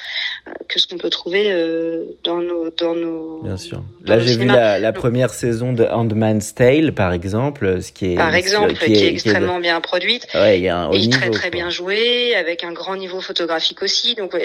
que 0.68 0.80
ce 0.80 0.88
qu'on 0.88 0.98
peut 0.98 1.10
trouver 1.10 1.52
euh, 1.52 2.04
dans 2.24 2.38
nos 2.38 2.70
dans 2.72 2.94
nos 2.94 3.42
Bien 3.44 3.58
sûr. 3.58 3.82
dans 4.02 4.16
Là, 4.16 4.20
j'ai 4.20 4.36
vu 4.38 4.46
la, 4.46 4.80
la 4.80 4.94
première 4.94 5.30
saison 5.32 5.74
de 5.74 5.86
Handmaid's 5.86 6.54
Tale, 6.54 6.94
par 6.94 7.14
exemple, 7.14 7.82
ce 7.82 7.92
qui 7.92 8.14
est 8.14 8.17
par 8.18 8.36
exemple 8.36 8.74
qui, 8.74 8.94
est, 8.94 9.08
extrêmement 9.08 9.60
bien 9.60 9.80
produite. 9.82 10.28
ouais, 10.34 10.60
il 10.60 10.64
y 10.64 10.70
a 10.70 10.78
un 10.78 10.88
haut 10.88 10.94
et 10.94 11.00
niveau, 11.00 11.12
très 11.12 11.30
très 11.30 11.50
quoi. 11.50 11.58
bien 11.58 11.70
joué, 11.70 12.36
avec 12.36 12.64
un 12.64 12.72
grand 12.72 12.96
niveau 12.96 13.22
photographique 13.22 13.82
aussi. 13.82 14.16
Donc 14.16 14.36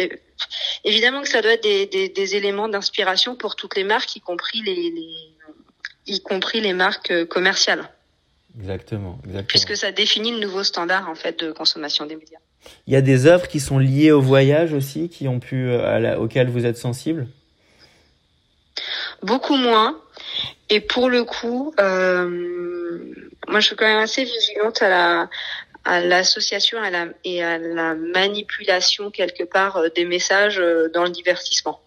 évidemment 0.85 1.23
que 1.23 1.29
ça 1.29 1.43
doit 1.43 1.53
être 1.53 1.63
des, 1.63 1.87
des, 1.87 2.09
des 2.09 2.37
éléments 2.37 2.69
d'inspiration 2.69 3.37
pour 3.37 3.57
toutes 3.57 3.77
les 3.77 3.85
marques, 3.85 4.17
y 4.17 4.21
compris 4.21 4.63
les, 4.63 4.75
les 4.75 5.33
y 6.07 6.21
compris 6.21 6.61
les 6.61 6.73
marques 6.73 7.11
euh, 7.11 7.25
commerciales, 7.25 7.89
Exactement, 8.59 9.19
exactement. 9.25 9.47
puisque 9.47 9.77
ça 9.77 9.93
définit 9.93 10.33
le 10.33 10.41
nouveau 10.41 10.63
standard 10.63 11.09
en 11.09 11.15
fait 11.15 11.39
de 11.41 11.53
consommation 11.53 12.07
des 12.07 12.17
médias. 12.17 12.39
Il 12.87 12.93
y 12.93 12.97
a 12.97 13.01
des 13.01 13.27
œuvres 13.27 13.49
qui 13.49 13.61
sont 13.61 13.79
liées 13.79 14.13
au 14.13 14.21
voyage 14.21 14.73
aussi, 14.73 15.09
qui 15.09 15.27
ont 15.27 15.41
pu, 15.41 15.69
euh, 15.69 15.85
à 15.87 15.99
la, 15.99 16.21
auxquelles 16.21 16.51
vous 16.51 16.67
êtes 16.67 16.77
sensible? 16.77 17.29
Beaucoup 19.23 19.57
moins. 19.57 19.97
Et 20.69 20.81
pour 20.81 21.09
le 21.09 21.25
coup, 21.25 21.75
euh, 21.79 22.27
moi 23.49 23.61
je 23.61 23.67
suis 23.67 23.77
quand 23.77 23.87
même 23.87 23.99
assez 23.99 24.25
vigilante 24.25 24.83
à 24.83 24.89
la 24.89 25.31
à 25.85 26.01
l'association 26.01 26.81
à 26.81 26.91
la, 26.91 27.07
et 27.25 27.43
à 27.43 27.59
la 27.59 27.95
manipulation 27.95 29.11
quelque 29.11 29.43
part 29.43 29.77
euh, 29.77 29.89
des 29.89 30.05
messages 30.05 30.61
euh, 30.61 30.89
dans 30.95 31.03
le 31.03 31.11
divertissement. 31.11 31.81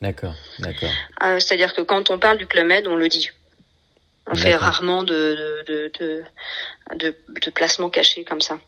D'accord, 0.00 0.34
d'accord. 0.60 0.90
Euh, 1.24 1.40
C'est-à-dire 1.40 1.74
que 1.74 1.82
quand 1.82 2.10
on 2.10 2.18
parle 2.18 2.38
du 2.38 2.46
Club 2.46 2.66
Med, 2.66 2.86
on 2.86 2.96
le 2.96 3.08
dit. 3.08 3.30
On 4.30 4.34
fait 4.34 4.54
rarement 4.54 5.02
de, 5.04 5.64
de, 5.66 5.66
de, 5.66 5.90
de, 5.98 6.24
de, 6.96 7.16
de 7.40 7.50
placements 7.50 7.88
cachés 7.90 8.24
comme 8.24 8.42
ça. 8.42 8.60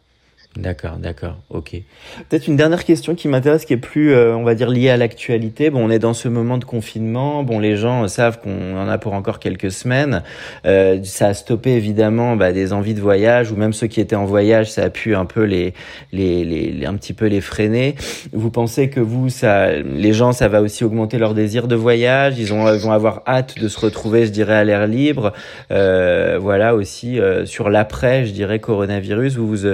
D'accord, 0.56 0.96
d'accord, 0.96 1.36
ok. 1.48 1.76
Peut-être 2.28 2.48
une 2.48 2.56
dernière 2.56 2.84
question 2.84 3.14
qui 3.14 3.28
m'intéresse, 3.28 3.64
qui 3.64 3.72
est 3.72 3.76
plus, 3.76 4.12
euh, 4.12 4.34
on 4.34 4.42
va 4.42 4.56
dire, 4.56 4.68
liée 4.68 4.90
à 4.90 4.96
l'actualité. 4.96 5.70
Bon, 5.70 5.86
on 5.86 5.90
est 5.90 6.00
dans 6.00 6.12
ce 6.12 6.26
moment 6.26 6.58
de 6.58 6.64
confinement. 6.64 7.44
Bon, 7.44 7.60
les 7.60 7.76
gens 7.76 8.08
savent 8.08 8.40
qu'on 8.40 8.76
en 8.76 8.88
a 8.88 8.98
pour 8.98 9.12
encore 9.14 9.38
quelques 9.38 9.70
semaines. 9.70 10.24
Euh, 10.66 10.98
ça 11.04 11.28
a 11.28 11.34
stoppé 11.34 11.70
évidemment 11.70 12.34
bah, 12.34 12.50
des 12.50 12.72
envies 12.72 12.94
de 12.94 13.00
voyage, 13.00 13.52
ou 13.52 13.56
même 13.56 13.72
ceux 13.72 13.86
qui 13.86 14.00
étaient 14.00 14.16
en 14.16 14.24
voyage, 14.24 14.72
ça 14.72 14.82
a 14.82 14.90
pu 14.90 15.14
un 15.14 15.24
peu 15.24 15.44
les, 15.44 15.72
les, 16.10 16.44
les, 16.44 16.84
un 16.84 16.96
petit 16.96 17.12
peu 17.12 17.26
les 17.26 17.40
freiner. 17.40 17.94
Vous 18.32 18.50
pensez 18.50 18.90
que 18.90 18.98
vous, 18.98 19.28
ça, 19.28 19.70
les 19.76 20.12
gens, 20.12 20.32
ça 20.32 20.48
va 20.48 20.62
aussi 20.62 20.82
augmenter 20.82 21.18
leur 21.18 21.34
désir 21.34 21.68
de 21.68 21.76
voyage? 21.76 22.40
Ils, 22.40 22.52
ont, 22.52 22.74
ils 22.74 22.80
vont 22.80 22.90
avoir 22.90 23.22
hâte 23.28 23.56
de 23.56 23.68
se 23.68 23.78
retrouver, 23.78 24.26
je 24.26 24.32
dirais, 24.32 24.56
à 24.56 24.64
l'air 24.64 24.88
libre. 24.88 25.32
Euh, 25.70 26.38
voilà 26.40 26.74
aussi 26.74 27.20
euh, 27.20 27.46
sur 27.46 27.70
l'après, 27.70 28.26
je 28.26 28.32
dirais, 28.32 28.58
coronavirus. 28.58 29.36
Vous 29.36 29.46
vous 29.46 29.66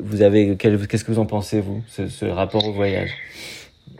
vous 0.00 0.22
avez 0.22 0.56
qu'est-ce 0.56 1.04
que 1.04 1.12
vous 1.12 1.18
en 1.18 1.26
pensez 1.26 1.60
vous, 1.60 1.82
ce, 1.88 2.24
rapport 2.26 2.66
au 2.66 2.72
voyage? 2.72 3.10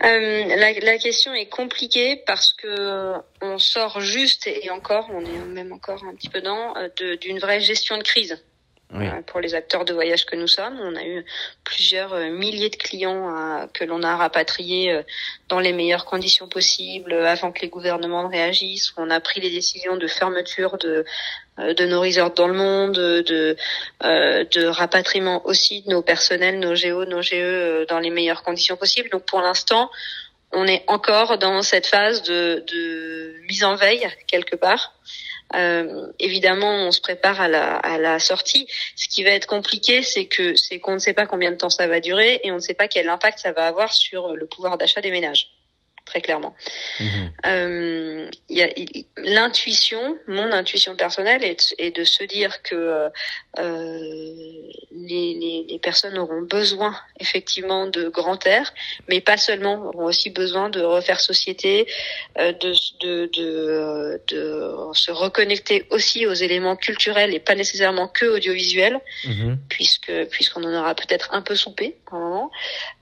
Euh, 0.03 0.55
la, 0.55 0.97
question 0.97 1.33
est 1.33 1.45
compliquée 1.45 2.21
parce 2.25 2.53
que 2.53 3.13
on 3.41 3.57
sort 3.57 4.01
juste 4.01 4.47
et 4.47 4.69
encore, 4.69 5.09
on 5.13 5.21
est 5.21 5.53
même 5.53 5.71
encore 5.71 6.03
un 6.03 6.13
petit 6.15 6.29
peu 6.29 6.41
dans 6.41 6.75
euh, 6.75 7.15
d'une 7.17 7.39
vraie 7.39 7.61
gestion 7.61 7.97
de 7.97 8.03
crise. 8.03 8.43
Euh, 8.93 9.21
pour 9.25 9.39
les 9.39 9.55
acteurs 9.55 9.83
de 9.83 9.93
voyage 9.93 10.25
que 10.25 10.35
nous 10.35 10.47
sommes. 10.47 10.79
On 10.79 10.95
a 10.95 11.03
eu 11.03 11.25
plusieurs 11.63 12.13
euh, 12.13 12.29
milliers 12.29 12.69
de 12.69 12.75
clients 12.75 13.67
que 13.73 13.83
l'on 13.83 14.03
a 14.03 14.15
rapatriés 14.15 15.01
dans 15.49 15.59
les 15.59 15.73
meilleures 15.73 16.05
conditions 16.05 16.47
possibles 16.47 17.13
avant 17.13 17.51
que 17.51 17.61
les 17.61 17.69
gouvernements 17.69 18.27
réagissent. 18.27 18.93
On 18.97 19.09
a 19.09 19.19
pris 19.19 19.41
les 19.41 19.49
décisions 19.49 19.97
de 19.97 20.07
fermeture 20.07 20.77
de 20.77 21.03
euh, 21.57 21.73
de 21.73 21.85
nos 21.85 22.01
resorts 22.01 22.31
dans 22.31 22.47
le 22.47 22.53
monde, 22.53 22.95
de, 22.95 23.55
euh, 24.03 24.43
de 24.43 24.65
rapatriement 24.65 25.45
aussi 25.45 25.83
de 25.83 25.89
nos 25.89 26.01
personnels, 26.01 26.59
nos 26.59 26.75
géos, 26.75 27.05
nos 27.05 27.21
GE 27.21 27.33
euh, 27.35 27.85
dans 27.85 27.99
les 27.99 28.09
meilleures 28.09 28.43
conditions 28.43 28.75
possibles. 28.75 29.09
Donc 29.09 29.25
pour 29.25 29.39
l'instant, 29.39 29.89
on 30.51 30.67
est 30.67 30.83
encore 30.87 31.37
dans 31.37 31.61
cette 31.61 31.87
phase 31.87 32.23
de, 32.23 32.61
de 32.67 33.35
mise 33.47 33.63
en 33.63 33.75
veille 33.75 34.05
quelque 34.27 34.57
part. 34.57 34.93
Euh, 35.53 36.07
évidemment, 36.19 36.87
on 36.87 36.91
se 36.91 37.01
prépare 37.01 37.39
à 37.39 37.47
la, 37.47 37.75
à 37.75 37.97
la 37.97 38.19
sortie. 38.19 38.67
Ce 38.95 39.07
qui 39.07 39.23
va 39.23 39.29
être 39.31 39.45
compliqué, 39.45 40.01
c'est 40.01 40.25
que 40.25 40.55
c'est 40.55 40.79
qu'on 40.79 40.93
ne 40.93 40.99
sait 40.99 41.13
pas 41.13 41.27
combien 41.27 41.51
de 41.51 41.57
temps 41.57 41.69
ça 41.69 41.87
va 41.87 41.99
durer 41.99 42.41
et 42.43 42.51
on 42.51 42.55
ne 42.55 42.59
sait 42.59 42.73
pas 42.73 42.87
quel 42.87 43.09
impact 43.09 43.39
ça 43.39 43.51
va 43.51 43.67
avoir 43.67 43.93
sur 43.93 44.35
le 44.35 44.47
pouvoir 44.47 44.77
d'achat 44.77 45.01
des 45.01 45.11
ménages 45.11 45.51
très 46.05 46.21
clairement. 46.21 46.55
A, 47.43 47.65
l'intuition, 49.17 50.17
mon 50.27 50.51
intuition 50.51 50.95
personnelle 50.95 51.43
est, 51.43 51.73
est, 51.77 51.95
de 51.95 52.03
se 52.03 52.23
dire 52.23 52.61
que 52.61 53.09
euh, 53.59 53.89
les, 54.91 55.33
les, 55.33 55.65
les, 55.69 55.79
personnes 55.79 56.17
auront 56.17 56.41
besoin 56.41 56.95
effectivement 57.19 57.87
de 57.87 58.09
grand 58.09 58.45
air, 58.45 58.73
mais 59.09 59.21
pas 59.21 59.37
seulement, 59.37 59.75
auront 59.87 60.05
aussi 60.05 60.29
besoin 60.29 60.69
de 60.69 60.81
refaire 60.81 61.19
société, 61.19 61.87
euh, 62.37 62.51
de, 62.53 62.73
de, 63.01 63.29
de, 63.33 64.21
de, 64.27 64.93
se 64.93 65.11
reconnecter 65.11 65.85
aussi 65.89 66.25
aux 66.27 66.33
éléments 66.33 66.75
culturels 66.75 67.33
et 67.33 67.39
pas 67.39 67.55
nécessairement 67.55 68.07
que 68.07 68.25
audiovisuels, 68.25 68.99
mhm. 69.25 69.57
puisque 69.69 70.11
puisqu'on 70.29 70.63
en 70.63 70.73
aura 70.73 70.95
peut-être 70.95 71.29
un 71.33 71.41
peu 71.41 71.55
soupé 71.55 71.97
un 72.11 72.19
moment, 72.19 72.51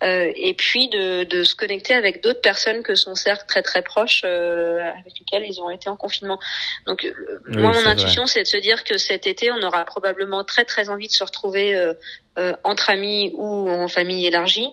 euh, 0.04 0.32
et 0.36 0.54
puis 0.54 0.90
de, 0.90 1.24
de 1.24 1.44
se 1.44 1.56
connecter 1.56 1.94
avec 1.94 2.24
d'autres 2.24 2.42
personnes 2.42 2.84
que 2.84 2.93
sont 2.96 3.16
cercles 3.16 3.46
très 3.48 3.62
très 3.62 3.82
proches 3.82 4.22
euh, 4.26 4.80
avec 4.82 5.20
lesquels 5.20 5.46
ils 5.46 5.60
ont 5.62 5.70
été 5.70 5.90
en 5.90 5.96
confinement. 5.96 6.40
Donc 6.86 7.06
euh, 7.06 7.40
moi 7.48 7.72
mon 7.72 7.86
intuition 7.86 8.26
c'est 8.26 8.44
de 8.44 8.48
se 8.48 8.58
dire 8.58 8.84
que 8.84 8.98
cet 8.98 9.28
été 9.28 9.52
on 9.52 9.62
aura 9.62 9.86
probablement 9.86 10.44
très 10.44 10.66
très 10.66 10.90
envie 10.90 11.08
de 11.08 11.14
se 11.14 11.24
retrouver 11.24 11.76
euh, 11.76 12.54
entre 12.64 12.90
amis 12.90 13.32
ou 13.36 13.70
en 13.70 13.88
famille 13.88 14.26
élargie 14.26 14.70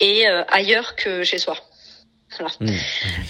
et 0.00 0.26
ailleurs 0.26 0.94
que 0.94 1.24
chez 1.24 1.38
soi. 1.38 1.56
Mmh. 2.60 2.66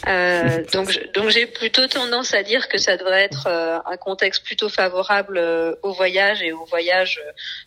Euh, 0.09 0.65
donc, 0.73 0.99
donc 1.15 1.29
j'ai 1.31 1.47
plutôt 1.47 1.87
tendance 1.87 2.35
à 2.35 2.43
dire 2.43 2.69
que 2.69 2.79
ça 2.79 2.97
devrait 2.97 3.23
être 3.23 3.47
euh, 3.47 3.79
un 3.87 3.97
contexte 3.97 4.45
plutôt 4.45 4.69
favorable 4.69 5.39
euh, 5.39 5.75
au 5.83 5.93
voyage 5.93 6.43
et 6.43 6.53
au 6.53 6.65
voyage 6.65 7.21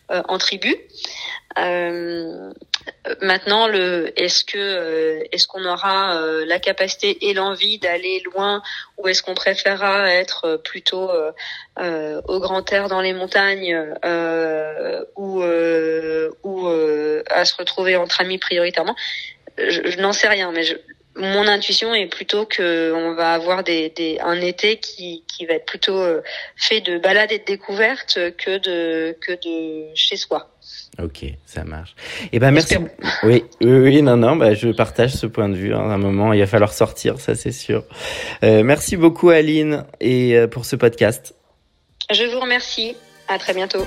en 0.08 0.38
tribu. 0.38 0.76
maintenant, 3.22 3.66
le, 3.66 4.12
est-ce 4.16 4.44
que 4.44 5.24
est-ce 5.32 5.46
qu'on 5.46 5.64
aura 5.64 6.20
la 6.46 6.58
capacité 6.58 7.28
et 7.28 7.34
l'envie 7.34 7.78
d'aller 7.78 8.22
loin, 8.32 8.62
ou 8.98 9.08
est-ce 9.08 9.22
qu'on 9.22 9.34
préférera 9.34 10.10
être 10.10 10.60
plutôt 10.64 11.10
au 11.78 12.40
grand 12.40 12.72
air 12.72 12.88
dans 12.88 13.00
les 13.00 13.14
montagnes, 13.14 13.78
ou 15.16 15.42
ou 16.42 16.68
à 17.30 17.44
se 17.44 17.54
retrouver 17.56 17.96
entre 17.96 18.20
amis 18.20 18.38
prioritairement? 18.38 18.96
Je, 19.58 19.90
je 19.90 20.00
n'en 20.00 20.12
sais 20.12 20.28
rien, 20.28 20.50
mais 20.50 20.62
je, 20.62 20.74
mon 21.16 21.46
intuition 21.46 21.94
est 21.94 22.06
plutôt 22.06 22.46
que 22.46 22.92
on 22.94 23.14
va 23.14 23.34
avoir 23.34 23.64
des, 23.64 23.90
des, 23.90 24.18
un 24.20 24.40
été 24.40 24.78
qui, 24.78 25.24
qui 25.28 25.46
va 25.46 25.54
être 25.54 25.66
plutôt 25.66 25.98
euh, 25.98 26.22
fait 26.56 26.80
de 26.80 26.98
balades 26.98 27.32
et 27.32 27.38
de 27.38 27.44
découvertes 27.44 28.18
que 28.36 28.58
de 28.58 29.16
que 29.20 29.32
de 29.32 29.94
chez 29.94 30.16
soi. 30.16 30.48
Ok, 31.02 31.24
ça 31.46 31.64
marche. 31.64 31.94
Eh 32.32 32.38
ben 32.38 32.50
merci. 32.50 32.76
Oui, 33.22 33.44
oui, 33.60 33.78
oui, 33.78 34.02
non, 34.02 34.16
non, 34.16 34.36
bah, 34.36 34.54
je 34.54 34.68
partage 34.68 35.12
ce 35.12 35.26
point 35.26 35.48
de 35.48 35.54
vue. 35.54 35.74
Hein. 35.74 35.90
À 35.90 35.94
un 35.94 35.98
moment, 35.98 36.32
il 36.32 36.40
va 36.40 36.46
falloir 36.46 36.72
sortir, 36.72 37.20
ça 37.20 37.34
c'est 37.34 37.52
sûr. 37.52 37.84
Euh, 38.42 38.62
merci 38.62 38.96
beaucoup 38.96 39.30
Aline 39.30 39.84
et 40.00 40.36
euh, 40.36 40.46
pour 40.46 40.64
ce 40.64 40.76
podcast. 40.76 41.34
Je 42.10 42.24
vous 42.24 42.40
remercie. 42.40 42.96
À 43.28 43.38
très 43.38 43.54
bientôt. 43.54 43.86